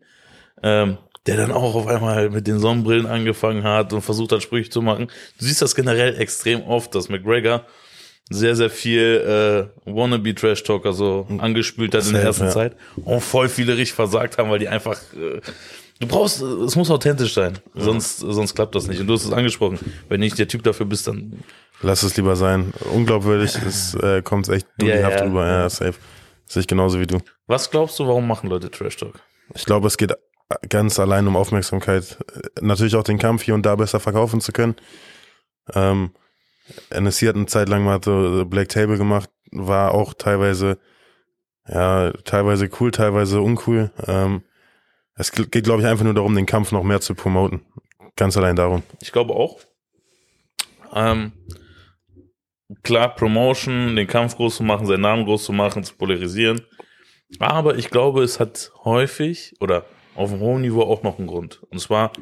ähm, 0.63 0.98
der 1.25 1.38
dann 1.38 1.51
auch 1.51 1.75
auf 1.75 1.88
einmal 1.88 2.30
mit 2.30 2.48
den 2.48 2.60
Sonnenbrillen 2.60 3.06
angefangen 3.06 3.63
hat 3.63 3.94
und 3.94 4.01
versucht 4.01 4.31
hat, 4.31 4.42
Sprüche 4.42 4.69
zu 4.69 4.81
machen. 4.81 5.07
Du 5.38 5.46
siehst 5.46 5.62
das 5.62 5.75
generell 5.75 6.19
extrem 6.19 6.63
oft, 6.63 6.96
dass 6.96 7.10
McGregor 7.10 7.66
sehr, 8.30 8.56
sehr 8.56 8.69
viel 8.69 9.72
äh, 9.86 9.90
Wannabe-Trash-Talker 9.92 10.94
so 10.94 11.28
angespült 11.40 11.96
hat 11.96 12.06
in 12.06 12.13
der 12.13 12.24
ersten 12.24 12.46
ja. 12.46 12.51
Zeit 12.51 12.75
und 13.04 13.22
voll 13.22 13.50
viele 13.50 13.75
richtig 13.75 13.94
versagt 13.94 14.38
haben, 14.38 14.50
weil 14.51 14.60
die 14.60 14.68
einfach 14.68 15.00
äh, 15.13 15.42
Du 16.00 16.07
brauchst, 16.07 16.42
es 16.42 16.75
muss 16.78 16.90
authentisch 16.90 17.34
sein, 17.34 17.60
sonst, 17.75 18.19
sonst 18.19 18.56
klappt 18.56 18.74
das 18.74 18.88
nicht. 18.88 19.01
Und 19.01 19.07
du 19.07 19.13
hast 19.13 19.25
es 19.25 19.34
angesprochen. 19.34 19.80
Wenn 20.07 20.22
du 20.22 20.25
nicht 20.25 20.40
der 20.40 20.48
Typ 20.48 20.63
dafür 20.63 20.86
bist, 20.86 21.07
dann 21.07 21.44
Lass 21.81 22.04
es 22.04 22.16
lieber 22.18 22.36
sein. 22.36 22.74
Unglaubwürdig, 22.94 23.56
es 23.66 23.96
äh, 23.96 24.22
kommt 24.22 24.48
echt 24.50 24.68
Ja, 24.81 24.86
dudelhaft 24.88 25.19
ja. 25.19 25.25
rüber. 25.25 25.46
Ja, 25.48 25.69
safe. 25.69 25.96
Sehe 26.46 26.62
ich 26.62 26.68
genauso 26.68 27.00
wie 27.00 27.07
du. 27.07 27.19
was 27.48 27.69
glaubst 27.69 28.00
du, 28.00 28.07
warum 28.07 28.28
machen 28.28 28.50
Leute 28.50 28.69
Trash 28.72 28.98
Talk? 28.98 29.19
Ich 29.56 29.66
glaube, 29.66 29.88
es 29.88 29.98
geht 29.98 30.13
ganz 30.69 31.00
allein 31.00 31.28
um 31.28 31.36
Aufmerksamkeit. 31.36 32.18
Natürlich 32.60 32.96
auch 32.96 33.04
den 33.04 33.18
Kampf 33.19 33.44
hier 33.44 33.54
und 33.54 33.66
da 33.66 33.75
besser 33.75 34.00
verkaufen 34.00 34.42
zu 34.42 34.51
können. 34.51 34.75
Ähm, 35.74 36.12
NSC 36.90 37.28
hat 37.28 37.36
eine 37.36 37.46
Zeit 37.46 37.69
lang 37.69 37.84
mal 37.84 38.00
so 38.04 38.46
Black 38.46 38.69
Table 38.69 38.98
gemacht, 38.98 39.30
war 39.51 39.94
auch 39.94 40.13
teilweise, 40.13 40.80
ja, 41.68 42.12
teilweise 42.24 42.69
cool, 42.80 42.92
teilweise 42.92 43.42
uncool. 43.42 43.92
Ähm, 44.07 44.44
es 45.19 45.33
geht, 45.33 45.66
glaube 45.66 45.81
ich, 45.81 45.88
einfach 45.88 46.06
nur 46.06 46.13
darum, 46.13 46.33
den 46.33 46.45
Kampf 46.45 46.71
noch 46.71 46.83
mehr 46.83 47.01
zu 47.01 47.13
promoten. 47.13 47.62
Ganz 48.16 48.38
allein 48.38 48.56
darum. 48.56 48.83
Ich 49.01 49.12
glaube 49.12 49.33
auch. 49.33 49.60
Ähm, 50.94 51.33
klar, 52.83 53.13
Promotion, 53.13 53.98
den 53.98 54.07
Kampf 54.07 54.38
groß 54.38 54.56
zu 54.57 54.63
machen, 54.63 54.88
seinen 54.88 55.01
Namen 55.01 55.25
groß 55.25 55.44
zu 55.44 55.51
machen, 55.51 55.83
zu 55.83 55.95
polarisieren. 55.95 56.62
Aber 57.38 57.77
ich 57.77 57.89
glaube, 57.89 58.24
es 58.24 58.39
hat 58.39 58.71
häufig 58.86 59.56
oder 59.60 59.86
auf 60.16 60.31
einem 60.31 60.39
hohen 60.39 60.62
Niveau 60.62 60.83
auch 60.83 61.04
noch 61.04 61.19
einen 61.19 61.27
Grund. 61.27 61.62
Und 61.69 61.80
zwar, 61.80 62.13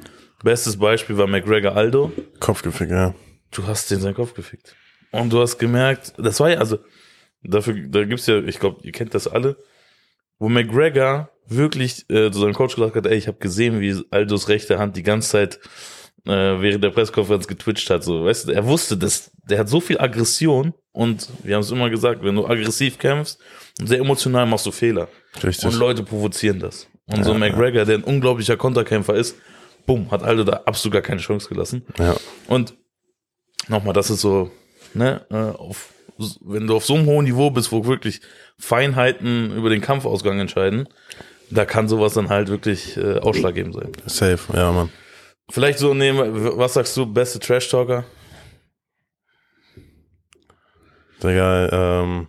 bestes 0.44 0.78
Beispiel 0.78 1.18
war 1.20 1.28
McGregor 1.28 1.76
Aldo. 1.76 2.12
Kopfgefick, 2.40 2.90
ja. 2.90 3.14
du 3.52 3.68
hast 3.68 3.92
den 3.92 4.00
seinen 4.00 4.16
Kopf 4.16 4.34
gefickt. 4.34 4.76
Und 5.12 5.32
du 5.32 5.40
hast 5.40 5.60
gemerkt, 5.60 6.14
das 6.18 6.40
war 6.40 6.50
ja, 6.50 6.58
also, 6.58 6.80
dafür, 7.44 7.76
da 7.90 8.04
gibt's 8.06 8.26
ja, 8.26 8.40
ich 8.40 8.60
glaube, 8.60 8.80
ihr 8.82 8.92
kennt 8.92 9.14
das 9.14 9.28
alle, 9.28 9.56
wo 10.40 10.50
McGregor 10.50 11.30
wirklich 11.48 12.10
äh, 12.10 12.32
zu 12.32 12.40
seinem 12.40 12.54
Coach 12.54 12.76
gesagt 12.76 12.96
hat, 12.96 13.06
ey, 13.06 13.18
ich 13.18 13.28
habe 13.28 13.38
gesehen, 13.38 13.80
wie 13.80 14.04
Aldos 14.12 14.50
rechte 14.50 14.80
Hand 14.80 14.98
die 14.98 15.04
ganze 15.04 15.30
Zeit 15.30 15.60
äh, 16.26 16.30
während 16.30 16.84
der 16.84 16.90
Pressekonferenz 16.90 17.48
getwitcht 17.48 17.90
hat. 17.90 18.04
So, 18.04 18.26
weißt 18.26 18.48
du, 18.48 18.52
er 18.52 18.66
wusste, 18.66 18.98
dass 18.98 19.32
der 19.50 19.60
hat 19.60 19.70
so 19.70 19.80
viel 19.80 20.00
Aggression 20.00 20.74
und 20.92 21.30
wir 21.44 21.56
haben 21.56 21.62
es 21.62 21.72
immer 21.72 21.90
gesagt, 21.90 22.24
wenn 22.24 22.36
du 22.36 22.46
aggressiv 22.46 22.98
kämpfst 22.98 23.40
und 23.80 23.88
sehr 23.88 24.00
emotional 24.00 24.46
machst 24.46 24.66
du 24.66 24.72
Fehler. 24.72 25.08
Richtig. 25.42 25.66
Und 25.66 25.76
Leute 25.76 26.04
provozieren 26.04 26.60
das. 26.60 26.88
Und 27.06 27.24
so 27.24 27.32
Ja, 27.32 27.38
McGregor, 27.38 27.86
der 27.86 28.00
ein 28.00 28.04
unglaublicher 28.04 28.58
Konterkämpfer 28.58 29.16
ist, 29.16 29.38
bumm, 29.86 30.12
hat 30.12 30.24
Aldo 30.24 30.44
da 30.44 30.64
absolut 30.66 30.94
gar 30.94 31.02
keine 31.02 31.22
Chance 31.22 31.48
gelassen. 31.48 31.86
Ja. 31.98 32.16
Und 32.48 32.76
nochmal, 33.70 33.94
das 33.94 34.10
ist 34.10 34.22
so, 34.22 34.52
ne, 34.94 35.26
äh, 35.30 35.36
auf, 35.58 35.94
wenn 36.42 36.68
du 36.68 36.76
auf 36.76 36.86
so 36.86 36.96
einem 36.96 37.06
hohen 37.06 37.26
Niveau 37.26 37.52
bist, 37.52 37.72
wo 37.72 37.86
wirklich 37.86 38.22
Feinheiten 38.58 39.56
über 39.56 39.70
den 39.70 39.82
Kampfausgang 39.82 40.40
entscheiden, 40.40 40.88
da 41.50 41.66
kann 41.66 41.88
sowas 41.88 42.14
dann 42.14 42.30
halt 42.30 42.50
wirklich 42.50 42.98
äh, 42.98 43.20
ausschlaggebend 43.20 43.76
sein. 43.76 43.92
Safe, 44.06 44.40
ja, 44.54 44.72
Mann. 44.72 44.90
Vielleicht 45.50 45.80
so 45.80 45.94
nehmen, 45.94 46.58
was 46.58 46.74
sagst 46.74 46.98
du, 46.98 47.06
beste 47.06 47.40
Trash-Talker? 47.40 48.04
Digga, 51.24 52.02
ähm, 52.02 52.28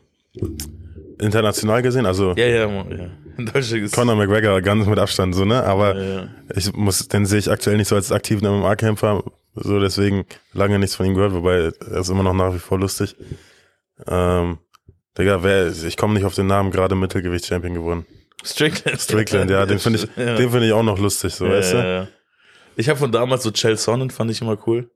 international 1.20 1.82
gesehen, 1.82 2.06
also 2.06 2.34
Ja, 2.36 2.46
ja, 2.46 2.66
ja. 2.66 3.10
In 3.36 3.46
Deutschland 3.46 3.84
ist 3.84 3.94
Conor 3.94 4.16
McGregor 4.16 4.60
ganz 4.62 4.86
mit 4.86 4.98
Abstand, 4.98 5.34
so, 5.34 5.44
ne? 5.44 5.62
Aber 5.62 5.96
ja, 5.96 6.14
ja. 6.20 6.28
ich 6.54 6.72
muss, 6.72 7.06
den 7.08 7.26
sehe 7.26 7.38
ich 7.38 7.50
aktuell 7.50 7.76
nicht 7.76 7.88
so 7.88 7.94
als 7.94 8.10
aktiven 8.10 8.48
MMA-Kämpfer, 8.48 9.22
so 9.54 9.80
deswegen 9.80 10.24
lange 10.52 10.78
nichts 10.78 10.96
von 10.96 11.06
ihm 11.06 11.14
gehört, 11.14 11.32
wobei 11.32 11.70
er 11.90 12.00
ist 12.00 12.08
immer 12.08 12.22
noch 12.22 12.34
nach 12.34 12.54
wie 12.54 12.58
vor 12.58 12.78
lustig. 12.78 13.14
Ähm, 14.06 14.58
Digga, 15.16 15.42
wer, 15.42 15.68
ich 15.68 15.96
komme 15.96 16.14
nicht 16.14 16.24
auf 16.24 16.34
den 16.34 16.46
Namen, 16.46 16.70
gerade 16.70 16.94
Mittelgewicht-Champion 16.94 17.74
geworden. 17.74 18.06
Strickland. 18.44 19.00
Strickland, 19.00 19.50
ja, 19.50 19.66
den 19.66 19.78
finde 19.80 19.98
ich, 19.98 20.08
Ja. 20.16 20.36
den 20.36 20.50
finde 20.50 20.66
ich 20.68 20.72
auch 20.72 20.82
noch 20.84 20.98
lustig, 20.98 21.34
so, 21.34 21.46
Ja, 21.46 21.52
weißt 21.52 21.72
du? 21.72 21.76
ja, 21.78 21.86
ja. 22.02 22.08
Ich 22.76 22.88
habe 22.88 22.98
von 22.98 23.10
damals 23.10 23.42
so 23.42 23.50
Chell 23.50 23.76
Sonnen, 23.76 24.10
fand 24.10 24.30
ich 24.30 24.40
immer 24.40 24.56
cool. 24.68 24.88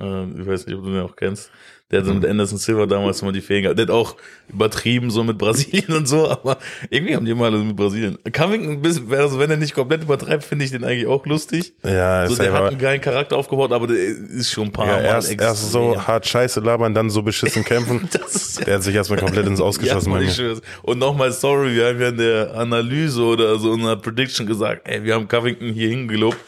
Äh, 0.00 0.40
ich 0.40 0.46
weiß 0.46 0.66
nicht, 0.66 0.76
ob 0.76 0.84
du 0.84 0.90
den 0.90 1.02
auch 1.02 1.16
kennst. 1.16 1.50
Der 1.92 2.00
hat 2.00 2.06
so 2.06 2.14
mit. 2.14 2.26
Anderson 2.26 2.58
Silva 2.58 2.86
damals 2.86 3.22
immer 3.22 3.30
die 3.30 3.40
Fähigkeit. 3.40 3.76
gehabt. 3.76 3.88
Der 3.88 3.94
hat 3.94 4.06
auch 4.06 4.16
übertrieben 4.48 5.08
so 5.10 5.22
mit 5.22 5.38
Brasilien 5.38 5.92
und 5.96 6.08
so, 6.08 6.28
aber 6.28 6.58
irgendwie 6.90 7.14
haben 7.14 7.24
die 7.24 7.30
immer 7.30 7.44
alles 7.44 7.62
mit 7.62 7.76
Brasilien. 7.76 8.18
Covington, 8.32 8.84
also 9.12 9.38
wenn 9.38 9.50
er 9.52 9.56
nicht 9.56 9.72
komplett 9.72 10.02
übertreibt, 10.02 10.42
finde 10.42 10.64
ich 10.64 10.72
den 10.72 10.82
eigentlich 10.82 11.06
auch 11.06 11.24
lustig. 11.26 11.74
Ja, 11.84 12.26
So, 12.28 12.34
der 12.42 12.52
hat 12.52 12.64
einen 12.64 12.78
geilen 12.78 13.00
Charakter 13.00 13.36
aufgebaut, 13.36 13.70
aber 13.70 13.86
der 13.86 13.98
ist 13.98 14.50
schon 14.50 14.64
ein 14.64 14.72
paar 14.72 14.88
ja, 14.88 14.92
Mal 14.94 15.04
erst, 15.04 15.30
extrem. 15.30 15.48
erst 15.48 15.70
so 15.70 16.06
hart 16.06 16.26
Scheiße 16.26 16.58
labern, 16.58 16.92
dann 16.92 17.08
so 17.08 17.22
beschissen 17.22 17.64
kämpfen. 17.64 18.08
Das 18.12 18.54
Der 18.56 18.74
hat 18.74 18.82
sich 18.82 18.94
erstmal 18.94 19.20
komplett 19.20 19.46
ins 19.46 19.60
Ausgeschossen 19.66 20.12
ja. 20.12 20.54
Und 20.82 20.98
nochmal, 20.98 21.30
sorry, 21.30 21.76
wir 21.76 21.86
haben 21.86 22.00
ja 22.00 22.08
in 22.08 22.16
der 22.16 22.54
Analyse 22.56 23.22
oder 23.22 23.60
so 23.60 23.72
in 23.74 23.84
der 23.84 23.94
Prediction 23.94 24.44
gesagt, 24.48 24.88
ey, 24.88 25.04
wir 25.04 25.14
haben 25.14 25.28
Covington 25.28 25.68
hier 25.72 25.88
hingelobt. 25.88 26.38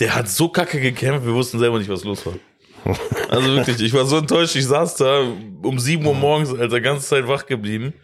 Der 0.00 0.14
hat 0.14 0.28
so 0.28 0.48
kacke 0.48 0.80
gekämpft, 0.80 1.26
wir 1.26 1.34
wussten 1.34 1.58
selber 1.58 1.78
nicht, 1.78 1.90
was 1.90 2.02
los 2.02 2.24
war. 2.24 2.34
Also 3.28 3.54
wirklich, 3.54 3.80
ich 3.80 3.92
war 3.92 4.04
so 4.06 4.18
enttäuscht. 4.18 4.56
Ich 4.56 4.66
saß 4.66 4.96
da 4.96 5.22
um 5.62 5.78
7 5.78 6.04
Uhr 6.04 6.14
morgens, 6.14 6.52
Alter, 6.52 6.80
ganze 6.80 7.06
Zeit 7.06 7.26
wach 7.26 7.46
geblieben. 7.46 7.94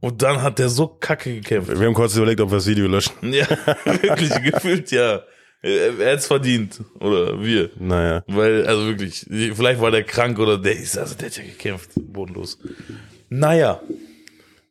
Und 0.00 0.22
dann 0.22 0.42
hat 0.42 0.58
der 0.58 0.68
so 0.68 0.86
kacke 0.86 1.34
gekämpft. 1.34 1.78
Wir 1.78 1.86
haben 1.86 1.94
kurz 1.94 2.16
überlegt, 2.16 2.40
ob 2.40 2.50
wir 2.50 2.56
das 2.56 2.66
Video 2.66 2.86
löschen. 2.86 3.12
Ja, 3.22 3.46
wirklich, 3.84 4.30
gefühlt 4.52 4.90
ja. 4.90 5.22
Er 5.62 5.98
er 5.98 6.12
hat's 6.12 6.26
verdient. 6.26 6.80
Oder 7.00 7.42
wir. 7.42 7.70
Naja. 7.78 8.22
Weil, 8.26 8.66
also 8.66 8.86
wirklich, 8.86 9.26
vielleicht 9.28 9.80
war 9.80 9.90
der 9.90 10.02
krank 10.04 10.38
oder 10.38 10.58
der 10.58 10.76
ist, 10.76 10.98
also 10.98 11.14
der 11.14 11.26
hat 11.28 11.36
ja 11.38 11.42
gekämpft. 11.44 11.90
Bodenlos. 11.96 12.58
Naja, 13.30 13.80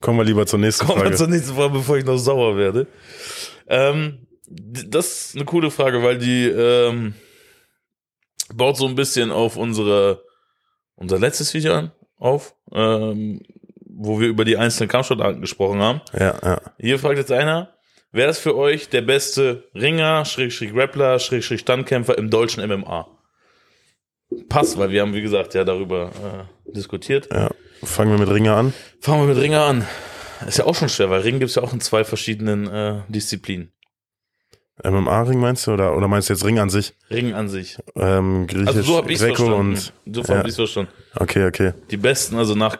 Kommen 0.03 0.19
wir 0.19 0.25
lieber 0.25 0.45
zur 0.45 0.59
nächsten 0.59 0.85
kommen 0.85 0.99
wir 0.99 1.05
Frage. 1.05 1.15
zur 1.15 1.27
nächsten 1.29 1.55
Frage, 1.55 1.73
bevor 1.75 1.97
ich 1.97 2.03
noch 2.03 2.17
sauer 2.17 2.57
werde. 2.57 2.87
Ähm, 3.69 4.17
das 4.49 5.27
ist 5.27 5.35
eine 5.37 5.45
coole 5.45 5.71
Frage, 5.71 6.03
weil 6.03 6.17
die 6.17 6.45
ähm, 6.45 7.13
baut 8.55 8.77
so 8.77 8.87
ein 8.87 8.95
bisschen 8.95 9.31
auf 9.31 9.57
unsere, 9.57 10.23
unser 10.95 11.19
letztes 11.19 11.53
Video 11.53 11.73
an, 11.73 11.91
auf, 12.17 12.55
ähm, 12.71 13.41
wo 13.85 14.19
wir 14.19 14.27
über 14.27 14.45
die 14.45 14.57
einzelnen 14.57 14.89
Kampfsportarten 14.89 15.41
gesprochen 15.41 15.81
haben. 15.81 16.01
ja, 16.17 16.37
ja. 16.43 16.61
Hier 16.79 16.99
fragt 16.99 17.17
jetzt 17.17 17.31
einer, 17.31 17.73
wer 18.11 18.29
ist 18.29 18.39
für 18.39 18.55
euch 18.55 18.89
der 18.89 19.01
beste 19.01 19.69
Ringer, 19.75 20.25
Schrägstrich 20.25 20.73
Grappler, 20.73 21.19
Schrägstrich 21.19 21.61
Standkämpfer 21.61 22.17
im 22.17 22.29
deutschen 22.29 22.67
MMA? 22.67 23.07
Passt, 24.49 24.77
weil 24.77 24.89
wir 24.89 25.01
haben, 25.01 25.13
wie 25.13 25.21
gesagt, 25.21 25.53
ja 25.53 25.63
darüber 25.63 26.11
äh, 26.65 26.71
diskutiert. 26.71 27.29
ja. 27.31 27.49
Fangen 27.85 28.11
wir 28.11 28.19
mit 28.19 28.29
Ringer 28.33 28.55
an. 28.55 28.73
Fangen 29.01 29.27
wir 29.27 29.33
mit 29.33 29.43
Ringer 29.43 29.65
an. 29.65 29.85
Ist 30.47 30.57
ja 30.57 30.65
auch 30.65 30.75
schon 30.75 30.89
schwer, 30.89 31.09
weil 31.09 31.21
Ring 31.21 31.39
gibt's 31.39 31.55
ja 31.55 31.63
auch 31.63 31.73
in 31.73 31.81
zwei 31.81 32.03
verschiedenen 32.03 32.67
äh, 32.67 33.01
Disziplinen. 33.07 33.71
MMA-Ring 34.83 35.39
meinst 35.39 35.67
du? 35.67 35.71
Oder, 35.73 35.95
oder 35.95 36.07
meinst 36.07 36.29
du 36.29 36.33
jetzt 36.33 36.43
Ring 36.45 36.59
an 36.59 36.69
sich? 36.69 36.93
Ring 37.11 37.33
an 37.33 37.47
sich. 37.47 37.77
Ähm, 37.95 38.47
Griechisch, 38.47 38.67
Also 38.67 38.81
so 38.81 38.97
hab 38.97 39.09
ich's 39.09 39.21
Greco 39.21 39.35
verstanden. 39.45 39.77
und. 40.05 40.15
so 40.15 40.21
ja. 40.33 40.39
hab 40.39 40.47
ich's 40.47 40.55
verstanden. 40.55 40.91
Okay, 41.15 41.45
okay. 41.45 41.73
Die 41.91 41.97
besten, 41.97 42.37
also 42.37 42.55
nach 42.55 42.75
äh, 42.75 42.79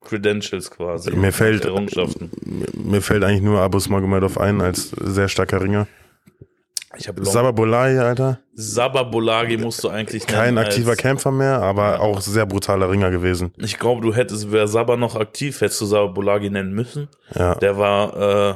Credentials 0.00 0.70
quasi. 0.70 1.10
Mir 1.12 1.32
fällt- 1.32 1.64
Errungenschaften. 1.64 2.30
Mir 2.74 3.00
fällt 3.02 3.24
eigentlich 3.24 3.42
nur 3.42 3.60
Abus 3.60 3.88
Magomedov 3.88 4.38
ein 4.38 4.60
als 4.60 4.90
sehr 4.90 5.28
starker 5.28 5.60
Ringer. 5.62 5.86
Ich 6.96 7.06
habe 7.06 7.24
Sababolai, 7.24 7.98
Alter. 8.00 8.40
Sababolagi 8.54 9.56
musst 9.58 9.84
du 9.84 9.88
eigentlich 9.88 10.26
Kein 10.26 10.54
nennen 10.54 10.66
aktiver 10.66 10.96
Kämpfer 10.96 11.30
mehr, 11.30 11.60
aber 11.62 12.00
auch 12.00 12.20
sehr 12.20 12.46
brutaler 12.46 12.90
Ringer 12.90 13.10
gewesen. 13.10 13.52
Ich 13.58 13.78
glaube, 13.78 14.00
du 14.00 14.14
hättest, 14.14 14.50
wäre 14.50 14.66
Saba 14.66 14.96
noch 14.96 15.14
aktiv, 15.14 15.60
hättest 15.60 15.80
du 15.82 15.84
Sababolagi 15.86 16.50
nennen 16.50 16.72
müssen. 16.72 17.08
Ja, 17.34 17.54
Der 17.56 17.76
war 17.78 18.50
äh, 18.50 18.54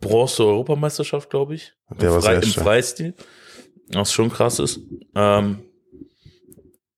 Bronze-Europameisterschaft, 0.00 1.30
glaube 1.30 1.54
ich. 1.54 1.72
Der 2.00 2.08
Im 2.08 2.14
war 2.14 2.22
Frei- 2.22 2.34
sehr 2.40 2.42
Im. 2.44 2.62
Freistil. 2.62 3.14
Was 3.92 4.12
schon 4.12 4.30
krass 4.30 4.58
ist. 4.58 4.80
Ähm, 5.14 5.60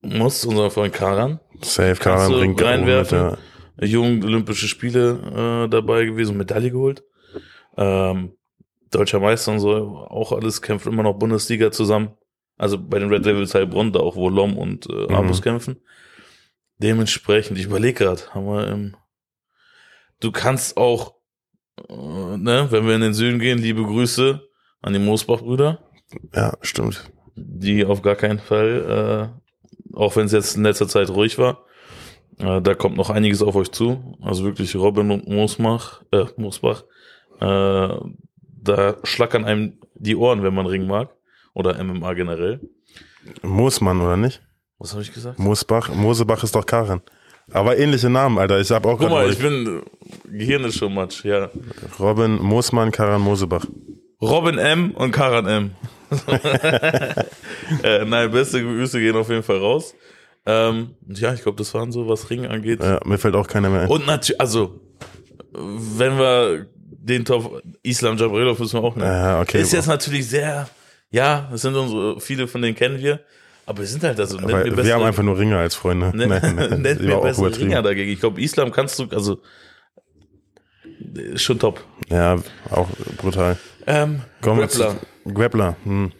muss 0.03 0.45
unser 0.45 0.71
Freund 0.71 0.93
Karan, 0.95 1.41
safe, 1.63 1.95
Karan 1.97 2.33
du 2.33 2.39
Ring. 2.39 2.59
reinwerfen? 2.59 3.37
Mit, 3.77 3.91
Jungen 3.91 4.23
Olympische 4.25 4.69
Spiele 4.69 5.65
äh, 5.67 5.69
dabei 5.71 6.05
gewesen, 6.05 6.37
Medaille 6.37 6.71
geholt. 6.71 7.03
Ähm, 7.77 8.37
Deutscher 8.91 9.21
Meister 9.21 9.53
und 9.53 9.61
so, 9.61 9.71
auch 10.09 10.33
alles 10.33 10.61
kämpft 10.61 10.87
immer 10.87 11.03
noch 11.03 11.15
Bundesliga 11.15 11.71
zusammen. 11.71 12.11
Also 12.59 12.77
bei 12.77 12.99
den 12.99 13.09
Red 13.09 13.25
Devils 13.25 13.55
Heilbronn, 13.55 13.93
da 13.93 14.01
auch 14.01 14.17
wo 14.17 14.29
Lom 14.29 14.59
und 14.59 14.87
äh, 14.91 15.07
Mhm. 15.09 15.15
Abus 15.15 15.41
kämpfen. 15.43 15.81
Dementsprechend, 16.79 17.57
ich 17.59 17.67
überlege 17.67 18.05
gerade, 18.05 18.23
haben 18.35 18.47
wir 18.47 18.67
im, 18.69 18.97
du 20.21 20.33
kannst 20.33 20.77
auch, 20.77 21.15
ne, 21.91 22.69
wenn 22.71 22.87
wir 22.87 22.95
in 22.95 23.01
den 23.01 23.15
Süden 23.15 23.39
gehen, 23.39 23.59
liebe 23.59 23.83
Grüße 23.83 24.41
an 24.83 24.93
die 24.93 24.99
Moosbach-Brüder, 24.99 25.79
ja, 26.35 26.53
stimmt. 26.61 27.11
die 27.35 27.85
auf 27.85 28.03
gar 28.03 28.17
keinen 28.17 28.39
Fall, 28.39 29.33
äh, 29.93 29.97
auch 29.97 30.17
wenn 30.17 30.27
es 30.27 30.33
jetzt 30.33 30.57
in 30.57 30.63
letzter 30.63 30.89
Zeit 30.89 31.11
ruhig 31.11 31.39
war, 31.39 31.65
äh, 32.39 32.61
da 32.61 32.75
kommt 32.75 32.97
noch 32.97 33.11
einiges 33.11 33.43
auf 33.43 33.55
euch 33.57 33.71
zu. 33.71 34.17
Also 34.23 34.45
wirklich 34.45 34.75
Robin 34.77 35.11
und 35.11 35.29
Moosbach, 35.29 36.03
äh, 36.13 36.25
Moosbach, 36.37 36.85
äh, 37.41 37.89
da 38.63 38.97
schlackern 39.05 39.45
einem 39.45 39.79
die 39.95 40.17
Ohren, 40.17 40.43
wenn 40.43 40.55
man 40.55 40.67
Ring 40.67 40.87
mag. 40.87 41.15
Oder 41.53 41.83
MMA 41.83 42.15
generell. 42.15 42.61
Moosmann, 43.43 44.01
oder 44.01 44.17
nicht? 44.17 44.41
Was 44.79 44.93
habe 44.93 45.03
ich 45.03 45.13
gesagt? 45.13 45.39
Moosbach. 45.39 45.93
Mosebach 45.93 46.43
ist 46.43 46.55
doch 46.55 46.65
Karan. 46.65 47.03
Aber 47.53 47.79
ähnliche 47.79 48.09
Namen, 48.11 48.39
Alter. 48.39 48.61
Ich 48.61 48.71
habe 48.71 48.89
auch 48.89 48.99
Guck 48.99 49.11
mal, 49.11 49.31
ich 49.31 49.39
bin, 49.39 49.83
Gehirn 50.31 50.65
ist 50.65 50.77
schon 50.77 50.95
matsch, 50.95 51.25
ja. 51.25 51.51
Robin 51.99 52.37
Moosmann, 52.41 52.91
Karan 52.91 53.21
Mosebach. 53.21 53.67
Robin 54.21 54.59
M. 54.59 54.93
und 54.93 55.13
Karan 55.13 55.47
M. 55.47 55.71
äh, 57.83 58.05
nein, 58.05 58.31
beste 58.31 58.63
Grüße 58.63 58.99
gehen 58.99 59.17
auf 59.17 59.29
jeden 59.29 59.43
Fall 59.43 59.59
raus. 59.59 59.95
Ähm, 60.47 60.95
ja, 61.09 61.33
ich 61.35 61.43
glaube, 61.43 61.59
das 61.59 61.73
waren 61.75 61.93
so, 61.93 62.09
was 62.09 62.31
Ring 62.31 62.47
angeht. 62.47 62.83
Ja, 62.83 63.01
mir 63.05 63.19
fällt 63.19 63.35
auch 63.35 63.47
keiner 63.47 63.71
mehr 63.71 63.83
ein. 63.83 63.89
Und 63.89 64.07
natürlich, 64.07 64.41
also, 64.41 64.81
wenn 65.53 66.19
wir 66.19 66.67
den 66.89 67.25
Top 67.25 67.63
Islam 67.83 68.17
Jabrilov 68.17 68.59
müssen 68.59 68.81
wir 68.81 68.85
auch 68.85 68.97
nennen. 68.97 69.11
Ja, 69.11 69.41
okay. 69.41 69.61
ist 69.61 69.73
jetzt 69.73 69.87
natürlich 69.87 70.29
sehr, 70.29 70.69
ja, 71.11 71.49
das 71.51 71.63
sind 71.63 71.75
unsere, 71.75 72.21
viele 72.21 72.47
von 72.47 72.63
denen 72.63 72.75
kennen 72.75 72.99
wir, 72.99 73.21
aber 73.67 73.79
wir 73.81 73.87
sind 73.87 74.03
halt 74.05 74.19
also, 74.19 74.43
Weil 74.43 74.65
wir 74.67 74.77
bessere, 74.77 74.95
haben 74.95 75.05
einfach 75.05 75.23
nur 75.23 75.39
Ringer 75.39 75.59
als 75.59 75.75
Freunde. 75.75 76.11
nennen, 76.17 76.29
Nein, 76.41 76.83
nein, 76.83 77.09
war 77.09 77.19
auch 77.19 77.23
bessere. 77.23 77.57
Ringer 77.59 77.83
dagegen. 77.83 78.11
Ich 78.11 78.21
glaube, 78.21 78.41
Islam 78.41 78.71
kannst 78.73 78.99
du, 78.99 79.05
also, 79.11 79.41
ist 81.15 81.43
schon 81.43 81.59
top. 81.59 81.85
Ja, 82.09 82.37
auch 82.71 82.89
brutal. 83.17 83.57
Ähm, 83.87 84.23
Kommen 84.41 84.61
Grappler. 84.61 84.97
zu 85.25 85.33
Grappler. 85.33 85.77
Hm. 85.85 86.13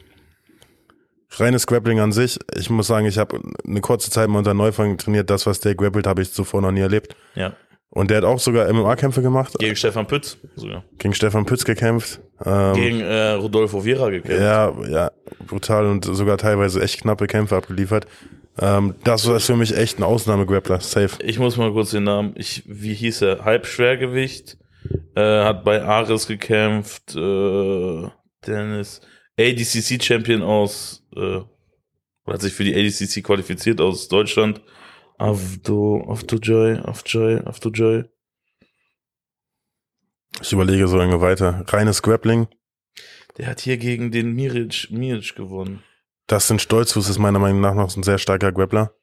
Reines 1.33 1.67
Grappling 1.67 2.01
an 2.01 2.13
sich. 2.13 2.39
Ich 2.57 2.71
muss 2.71 2.89
sagen, 2.89 3.07
ich 3.07 3.19
habe 3.19 3.41
eine 3.67 3.81
kurze 3.81 4.11
Zeit 4.11 4.29
mal 4.29 4.39
unter 4.39 4.55
Neufang 4.55 4.99
trainiert. 4.99 5.31
Das, 5.31 5.47
was 5.47 5.61
der 5.61 5.75
grappelt, 5.77 6.07
habe 6.07 6.23
ich 6.23 6.33
zuvor 6.33 6.61
noch 6.61 6.73
nie 6.73 6.81
erlebt. 6.81 7.15
Ja, 7.37 7.55
Und 7.91 8.11
der 8.11 8.19
hat 8.19 8.25
auch 8.25 8.41
sogar 8.41 8.73
MMA-Kämpfe 8.73 9.23
gemacht. 9.23 9.55
gegen 9.59 9.77
Stefan 9.77 10.07
Pütz 10.09 10.39
sogar. 10.57 10.85
Gegen 10.99 11.15
Stefan 11.15 11.47
Pütz 11.47 11.65
gekämpft. 11.65 12.21
Ähm, 12.45 12.75
Gegen 12.75 13.01
äh, 13.01 13.33
Rodolfo 13.33 13.81
Vera 13.81 14.09
gekämpft. 14.11 14.41
ja, 14.41 14.73
ja, 14.89 15.11
brutal 15.47 15.87
und 15.87 16.05
sogar 16.05 16.39
teilweise 16.39 16.81
echt 16.83 17.03
knappe 17.03 17.27
Kämpfe 17.27 17.57
abgeliefert. 17.57 18.07
Ähm, 18.59 18.95
das 19.05 19.27
war 19.29 19.41
für 19.41 19.57
mich 19.57 19.77
echt 19.77 19.99
ein 19.99 20.03
Ausnahmegrappler. 20.03 20.81
Safe. 20.81 21.23
Ich 21.23 21.39
muss 21.39 21.57
mal 21.57 21.73
kurz 21.73 21.91
den 21.91 22.05
Namen, 22.05 22.33
ich, 22.37 22.63
wie 22.67 22.95
hieß 22.95 23.23
er? 23.23 23.45
Halbschwergewicht, 23.45 24.57
äh, 25.15 25.45
hat 25.45 25.65
bei 25.65 25.83
Ares 25.83 26.27
gekämpft, 26.27 27.15
äh, 27.15 28.09
Dennis, 28.47 29.01
ADCC 29.39 30.03
Champion 30.03 30.43
aus, 30.43 31.07
äh, 31.17 31.41
hat 32.27 32.41
sich 32.41 32.53
für 32.53 32.65
die 32.65 32.75
ADCC 32.75 33.23
qualifiziert 33.23 33.81
aus 33.81 34.09
Deutschland. 34.09 34.63
Avdo, 35.19 36.07
Avdojoy, 36.09 36.79
Avjoy, 36.79 37.41
Avdojoy. 37.45 38.05
Ich 40.41 40.53
überlege 40.53 40.89
so 40.89 40.97
lange 40.97 41.21
weiter. 41.21 41.65
Reines 41.69 42.03
Grappling. 42.03 42.49
Der 43.37 43.47
hat 43.47 43.61
hier 43.61 43.77
gegen 43.77 44.11
den 44.11 44.33
Miric, 44.35 44.89
Miric 44.91 45.35
gewonnen. 45.35 45.83
Dustin 46.27 46.59
Stolzfuß 46.59 47.09
ist 47.09 47.19
meiner 47.19 47.39
Meinung 47.39 47.61
nach 47.61 47.75
noch 47.75 47.95
ein 47.97 48.03
sehr 48.03 48.19
starker 48.19 48.53
Grappler. 48.53 48.95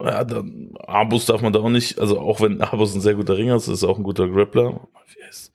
Ja, 0.00 0.24
dann, 0.24 0.74
Abus 0.86 1.26
darf 1.26 1.40
man 1.40 1.52
da 1.52 1.60
auch 1.60 1.70
nicht, 1.70 1.98
also 1.98 2.20
auch 2.20 2.40
wenn 2.40 2.60
Abus 2.60 2.94
ein 2.94 3.00
sehr 3.00 3.14
guter 3.14 3.36
Ringer 3.36 3.56
ist, 3.56 3.66
ist 3.68 3.82
er 3.82 3.88
auch 3.88 3.98
ein 3.98 4.04
guter 4.04 4.28
Grappler. 4.28 4.86
Wie 5.14 5.24
heißt 5.24 5.52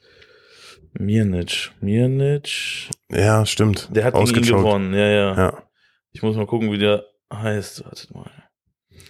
Mirnic, 0.94 1.72
Mirnic, 1.80 2.90
Ja, 3.10 3.46
stimmt. 3.46 3.90
Der 3.96 4.06
hat 4.06 4.16
gegen 4.16 4.36
ihn 4.36 4.44
gewonnen, 4.44 4.94
ja, 4.94 5.08
ja, 5.08 5.36
Ja. 5.36 5.64
Ich 6.12 6.22
muss 6.22 6.36
mal 6.36 6.46
gucken, 6.46 6.72
wie 6.72 6.78
der 6.78 7.06
heißt. 7.34 7.86
Wartet 7.86 8.14
mal. 8.14 8.30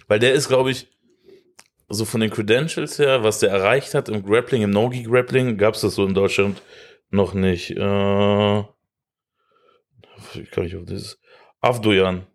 Weil 0.08 0.18
der 0.18 0.32
ist, 0.32 0.48
glaube 0.48 0.70
ich, 0.70 0.88
so 1.94 2.04
von 2.04 2.20
den 2.20 2.30
Credentials 2.30 2.98
her, 2.98 3.22
was 3.22 3.38
der 3.38 3.50
erreicht 3.50 3.94
hat 3.94 4.08
im 4.08 4.24
Grappling, 4.24 4.62
im 4.62 4.70
No-Gi-Grappling, 4.70 5.56
gab 5.56 5.74
es 5.74 5.80
das 5.82 5.94
so 5.94 6.04
in 6.06 6.14
Deutschland 6.14 6.62
noch 7.10 7.34
nicht. 7.34 7.70
Äh, 7.70 8.58
ich 10.34 10.50
kann 10.50 10.64
nicht 10.64 10.76
auf 10.76 10.84
das. 10.84 11.18
Avdoyan. 11.60 12.26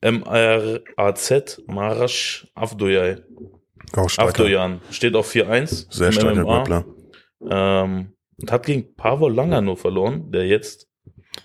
M-R-A-Z, 0.00 1.62
Marash 1.66 2.46
Avdoyay. 2.54 3.16
Auch. 3.96 4.10
Avdoyan. 4.18 4.80
Steht 4.90 5.14
auf 5.16 5.32
4-1. 5.32 5.86
Sehr 5.90 6.12
starker. 6.12 6.44
Grappler. 6.44 6.84
Ähm, 7.50 8.12
und 8.40 8.52
hat 8.52 8.66
gegen 8.66 8.94
Pavol 8.96 9.32
Langer 9.32 9.60
nur 9.60 9.76
verloren, 9.76 10.30
der 10.30 10.46
jetzt 10.46 10.88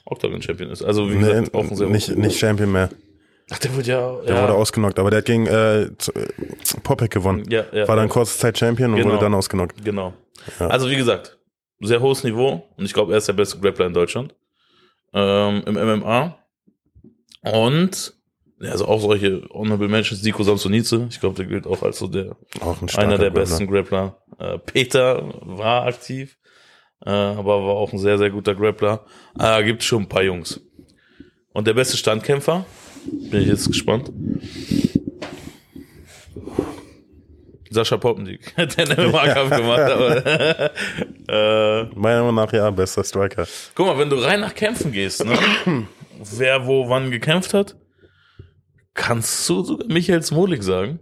Octagon-Champion 0.06 0.72
ist. 0.72 0.84
Also, 0.84 1.10
wie 1.10 1.16
Nee, 1.16 1.42
gesagt, 1.46 1.78
sehr 1.78 1.88
nicht, 1.88 2.16
nicht 2.18 2.38
Champion 2.38 2.72
mehr. 2.72 2.89
Ach, 3.51 3.58
der 3.60 3.75
wurde 3.75 3.88
ja. 3.88 4.15
Der 4.27 4.36
ja, 4.36 4.41
wurde 4.44 4.53
ausgenockt, 4.53 5.00
aber 5.00 5.10
der 5.10 5.20
hat 5.20 5.25
gegen 5.25 5.48
äh, 5.48 5.82
äh, 5.84 5.89
Popek 6.84 7.12
gewonnen. 7.12 7.46
ja, 7.50 7.63
ja, 7.72 7.88
War 7.88 7.96
dann 7.96 8.10
kurze 8.10 8.38
Zeit 8.38 8.58
Champion 8.58 8.91
und 8.91 8.98
Genau. 8.98 9.10
wurde 9.12 9.20
dann 9.22 9.34
ausgenockt. 9.34 9.84
Genau. 9.84 10.13
Ja. 10.60 10.68
Also, 10.68 10.89
wie 10.89 10.96
gesagt, 10.96 11.38
sehr 11.82 12.00
hohes 12.01 12.24
Niveau 12.24 12.63
und 12.77 12.86
ich 12.86 12.94
glaube, 12.94 13.12
er 13.13 13.18
ist 13.18 13.27
der 13.27 13.34
beste 13.34 13.60
Grappler 13.60 13.88
in 13.88 13.94
Deutschland. 13.94 14.36
Ähm, 15.13 15.63
Im 15.65 15.74
MMA. 15.75 16.38
Und, 17.41 18.13
ja, 18.60 18.72
also 18.72 18.86
auch 18.86 19.00
solche 19.01 19.41
Honorable 19.51 19.88
Mentions, 19.88 20.22
Nico 20.24 20.44
Samsonice, 20.44 21.08
ich 21.10 21.20
glaube, 21.20 21.36
der 21.36 21.46
gilt 21.46 21.65
auch 21.65 21.82
als 21.82 22.00
so 22.00 22.08
der 22.08 22.36
Auch 22.62 22.82
ein 22.82 22.89
einer 22.98 23.18
der 23.18 23.29
Grappler. 23.32 23.41
besten 23.41 23.68
Grappler. 23.68 24.18
Äh, 24.38 24.60
Peter 24.60 25.24
war 25.41 25.86
aktiv, 25.86 26.38
äh, 27.06 27.10
aber 27.10 27.63
war 27.65 27.75
auch 27.75 27.94
ein 27.94 28.00
sehr, 28.00 28.18
sehr 28.18 28.29
guter 28.29 28.56
Grappler. 28.56 29.06
Äh, 29.39 29.63
gibt 29.63 29.84
schon 29.84 30.03
ein 30.03 30.10
paar 30.10 30.24
Jungs. 30.24 30.60
Und 31.53 31.65
der 31.68 31.74
beste 31.74 31.98
Standkämpfer? 31.98 32.65
Bin 33.06 33.41
ich 33.41 33.48
jetzt 33.48 33.68
gespannt. 33.68 34.12
Sascha 37.72 37.98
Poppendiek, 37.98 38.56
der 38.58 38.98
einen 38.98 39.12
MMA-Kampf 39.12 39.56
gemacht 39.56 39.79
hat. 39.79 40.72
äh, 41.29 41.84
Meiner 41.96 42.22
Meinung 42.24 42.36
nach 42.36 42.51
ja, 42.51 42.70
bester 42.72 43.03
Striker. 43.03 43.48
guck 43.75 43.86
mal, 43.86 43.98
wenn 43.98 44.10
du 44.10 44.15
rein 44.15 44.39
nach 44.39 44.56
Kämpfen 44.56 44.91
gehst, 44.91 45.24
ne? 45.24 45.38
wer 46.18 46.65
wo 46.65 46.89
wann 46.89 47.12
gekämpft 47.12 47.53
hat, 47.53 47.75
kannst 48.96 49.48
du 49.48 49.63
sogar 49.63 49.88
Michael 49.88 50.24
Smolik 50.24 50.63
sagen? 50.63 51.00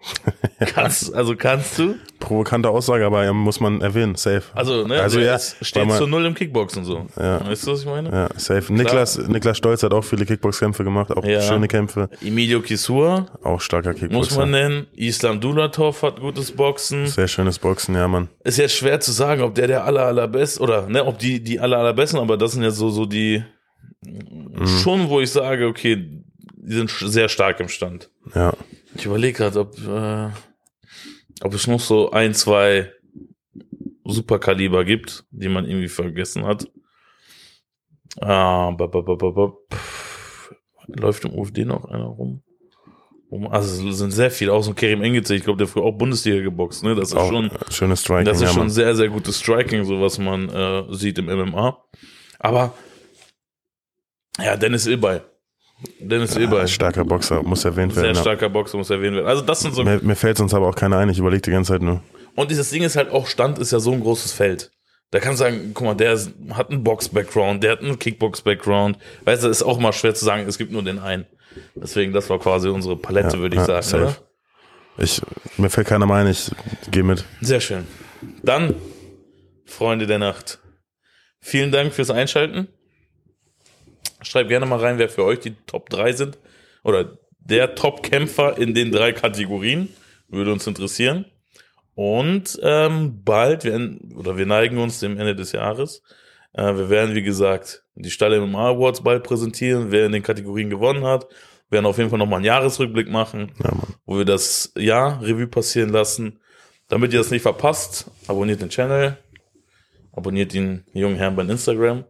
kannst, 0.74 1.14
also 1.14 1.34
kannst 1.36 1.78
du? 1.78 1.96
Provokante 2.20 2.68
Aussage, 2.68 3.04
aber 3.06 3.24
ja, 3.24 3.32
muss 3.32 3.60
man 3.60 3.80
erwähnen. 3.80 4.14
Safe. 4.16 4.42
Also, 4.54 4.86
ne, 4.86 5.00
Also, 5.00 5.20
ja, 5.20 5.38
steht 5.38 5.86
man- 5.86 5.96
zu 5.98 6.06
null 6.06 6.24
im 6.26 6.34
Kickboxen 6.34 6.84
so. 6.84 7.06
Ja. 7.16 7.44
Weißt 7.46 7.66
du, 7.66 7.72
was 7.72 7.80
ich 7.80 7.86
meine? 7.86 8.10
Ja, 8.10 8.28
safe. 8.36 8.72
Niklas, 8.72 9.18
Niklas 9.28 9.56
Stolz 9.56 9.82
hat 9.82 9.92
auch 9.92 10.04
viele 10.04 10.26
Kickboxkämpfe 10.26 10.84
gemacht, 10.84 11.10
auch 11.16 11.24
Ja. 11.24 11.40
schöne 11.40 11.68
Kämpfe. 11.68 12.08
Emilio 12.22 12.60
Kisua, 12.60 13.26
Auch 13.42 13.60
starker 13.60 13.90
muss 13.90 13.98
Kickboxer. 14.00 14.38
man 14.40 14.50
nennen. 14.50 14.86
Islam 14.94 15.40
Dulatov 15.40 16.02
hat 16.02 16.20
gutes 16.20 16.52
Boxen. 16.52 17.06
Sehr 17.06 17.28
schönes 17.28 17.58
Boxen, 17.58 17.94
ja, 17.94 18.08
Mann. 18.08 18.28
Ist 18.44 18.58
jetzt 18.58 18.74
schwer 18.74 19.00
zu 19.00 19.12
sagen, 19.12 19.42
ob 19.42 19.54
der 19.54 19.66
der 19.68 19.84
aller 19.84 20.06
allerbest 20.06 20.60
oder 20.60 20.88
ne, 20.88 21.04
ob 21.04 21.18
die 21.18 21.42
die 21.42 21.60
aller 21.60 21.78
allerbesten, 21.78 22.18
aber 22.18 22.36
das 22.36 22.52
sind 22.52 22.62
jetzt 22.62 22.76
so 22.76 22.90
so 22.90 23.06
die 23.06 23.42
Mhm. 24.04 24.66
schon, 24.82 25.08
wo 25.08 25.20
ich 25.20 25.30
sage, 25.30 25.66
okay, 25.66 25.96
die 26.56 26.74
sind 26.74 26.90
sehr 26.90 27.28
stark 27.28 27.58
im 27.60 27.68
Stand. 27.68 28.10
Ja. 28.34 28.52
Ich 28.98 29.06
überlege 29.06 29.38
gerade, 29.38 29.60
ob 29.60 29.78
äh, 29.78 30.28
ob 31.42 31.54
es 31.54 31.66
noch 31.66 31.80
so 31.80 32.10
ein 32.10 32.34
zwei 32.34 32.92
Superkaliber 34.04 34.84
gibt, 34.84 35.24
die 35.30 35.48
man 35.48 35.64
irgendwie 35.66 35.88
vergessen 35.88 36.44
hat. 36.44 36.68
Ah, 38.20 38.70
ba, 38.72 38.86
ba, 38.86 39.00
ba, 39.02 39.14
ba, 39.14 39.30
ba. 39.30 39.52
Läuft 40.88 41.24
im 41.24 41.34
UFD 41.38 41.64
noch 41.64 41.84
einer 41.84 42.06
rum? 42.06 42.42
Um- 43.30 43.46
Also 43.48 43.88
es 43.88 43.98
sind 43.98 44.10
sehr 44.10 44.30
viele, 44.30 44.52
auch 44.54 44.62
so 44.62 44.70
ein 44.70 44.74
Kerim 44.74 45.02
Engice, 45.02 45.30
ich 45.34 45.44
glaube, 45.44 45.58
der 45.58 45.66
früher 45.68 45.84
auch 45.84 45.92
Bundesliga 45.96 46.40
geboxt, 46.40 46.82
ne? 46.82 46.94
Das 46.94 47.10
ist 47.10 47.14
Auch 47.14 47.28
schon 47.28 47.50
schönes 47.70 48.00
Striking, 48.00 48.24
das 48.24 48.38
ist 48.38 48.42
ja, 48.44 48.48
schon 48.48 48.58
Mann. 48.60 48.70
sehr, 48.70 48.96
sehr 48.96 49.08
gutes 49.10 49.38
Striking, 49.38 49.84
so 49.84 50.00
was 50.00 50.18
man 50.18 50.48
äh, 50.48 50.84
sieht 50.94 51.18
im 51.18 51.26
MMA. 51.26 51.84
Aber 52.38 52.72
ja, 54.42 54.56
Dennis 54.56 54.86
Ilbay. 54.86 55.20
Dennis. 56.00 56.34
Ja, 56.34 56.66
starker 56.66 57.04
Boxer, 57.04 57.42
muss 57.42 57.64
erwähnt 57.64 57.94
Sehr 57.94 58.02
werden. 58.02 58.16
ja. 58.16 58.20
starker 58.20 58.48
Boxer, 58.48 58.78
muss 58.78 58.90
erwähnt 58.90 59.14
werden. 59.14 59.26
Also 59.26 59.42
das 59.42 59.60
sind 59.60 59.74
so. 59.74 59.84
Mir, 59.84 60.00
mir 60.02 60.16
fällt 60.16 60.38
sonst 60.38 60.54
aber 60.54 60.66
auch 60.68 60.74
keiner 60.74 60.98
ein, 60.98 61.08
ich 61.08 61.18
überlege 61.18 61.42
die 61.42 61.50
ganze 61.50 61.72
Zeit 61.72 61.82
nur. 61.82 62.02
Und 62.34 62.50
dieses 62.50 62.70
Ding 62.70 62.82
ist 62.82 62.96
halt 62.96 63.10
auch, 63.10 63.26
Stand 63.26 63.58
ist 63.58 63.72
ja 63.72 63.80
so 63.80 63.92
ein 63.92 64.00
großes 64.00 64.32
Feld. 64.32 64.70
Da 65.10 65.20
kannst 65.20 65.40
du 65.40 65.44
sagen, 65.44 65.70
guck 65.74 65.86
mal, 65.86 65.94
der 65.94 66.18
hat 66.52 66.70
einen 66.70 66.84
Box-Background, 66.84 67.62
der 67.62 67.72
hat 67.72 67.80
einen 67.80 67.98
Kickbox-Background. 67.98 68.98
Weißt 69.24 69.42
du, 69.44 69.48
ist 69.48 69.62
auch 69.62 69.78
mal 69.78 69.92
schwer 69.92 70.14
zu 70.14 70.24
sagen, 70.24 70.46
es 70.46 70.58
gibt 70.58 70.70
nur 70.70 70.82
den 70.82 70.98
einen. 70.98 71.26
Deswegen, 71.74 72.12
das 72.12 72.28
war 72.28 72.38
quasi 72.38 72.68
unsere 72.68 72.96
Palette, 72.96 73.36
Ja, 73.36 73.42
würde 73.42 73.56
ich 73.56 73.66
ja, 73.66 73.82
sagen. 73.82 74.14
Ich, 74.98 75.22
mir 75.56 75.70
fällt 75.70 75.86
keiner 75.86 76.06
mehr 76.06 76.16
ein, 76.16 76.26
ich 76.26 76.50
gehe 76.90 77.04
mit. 77.04 77.24
Sehr 77.40 77.60
schön. 77.60 77.86
Dann, 78.42 78.74
Freunde 79.64 80.06
der 80.06 80.18
Nacht, 80.18 80.58
vielen 81.40 81.72
Dank 81.72 81.92
fürs 81.92 82.10
Einschalten. 82.10 82.68
Schreibt 84.22 84.48
gerne 84.48 84.66
mal 84.66 84.78
rein, 84.78 84.98
wer 84.98 85.08
für 85.08 85.24
euch 85.24 85.40
die 85.40 85.54
Top 85.66 85.90
3 85.90 86.12
sind. 86.12 86.38
Oder 86.82 87.18
der 87.38 87.74
Top-Kämpfer 87.74 88.58
in 88.58 88.74
den 88.74 88.92
drei 88.92 89.12
Kategorien. 89.12 89.88
Würde 90.28 90.52
uns 90.52 90.66
interessieren. 90.66 91.24
Und 91.94 92.58
ähm, 92.62 93.24
bald, 93.24 93.64
werden, 93.64 94.14
oder 94.16 94.36
wir 94.36 94.46
neigen 94.46 94.78
uns 94.78 95.00
dem 95.00 95.18
Ende 95.18 95.34
des 95.34 95.52
Jahres. 95.52 96.02
Äh, 96.52 96.74
wir 96.76 96.90
werden, 96.90 97.14
wie 97.14 97.22
gesagt, 97.22 97.82
die 97.96 98.10
Stalle 98.10 98.40
MMA 98.40 98.70
Awards 98.70 99.02
bald 99.02 99.24
präsentieren, 99.24 99.90
wer 99.90 100.06
in 100.06 100.12
den 100.12 100.22
Kategorien 100.22 100.70
gewonnen 100.70 101.04
hat. 101.04 101.26
Wir 101.68 101.76
werden 101.76 101.86
auf 101.86 101.98
jeden 101.98 102.10
Fall 102.10 102.18
nochmal 102.18 102.38
einen 102.38 102.46
Jahresrückblick 102.46 103.10
machen 103.10 103.52
Ja, 103.62 103.72
wo 104.06 104.16
wir 104.16 104.24
das 104.24 104.72
Jahr 104.76 105.20
Revue 105.22 105.48
passieren 105.48 105.90
lassen. 105.90 106.40
Damit 106.88 107.12
ihr 107.12 107.18
das 107.18 107.30
nicht 107.30 107.42
verpasst, 107.42 108.10
abonniert 108.26 108.62
den 108.62 108.70
Channel, 108.70 109.18
abonniert 110.12 110.54
den 110.54 110.84
jungen 110.94 111.16
Herrn 111.16 111.36
bei 111.36 111.42
Instagram, 111.42 112.04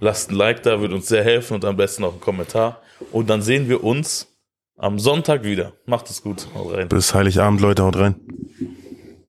lasst 0.00 0.30
ein 0.30 0.36
Like 0.36 0.62
da, 0.62 0.80
würde 0.80 0.94
uns 0.94 1.08
sehr 1.08 1.24
helfen 1.24 1.54
und 1.54 1.64
am 1.64 1.76
besten 1.76 2.04
auch 2.04 2.12
einen 2.12 2.20
Kommentar. 2.20 2.80
Und 3.10 3.30
dann 3.30 3.42
sehen 3.42 3.68
wir 3.68 3.84
uns 3.84 4.28
am 4.76 4.98
Sonntag 4.98 5.44
wieder. 5.44 5.72
Macht 5.86 6.10
es 6.10 6.22
gut. 6.22 6.48
Haut 6.54 6.74
rein. 6.74 6.88
Bis 6.88 7.14
Heiligabend, 7.14 7.60
Leute, 7.60 7.82
haut 7.84 7.96
rein. 7.96 8.16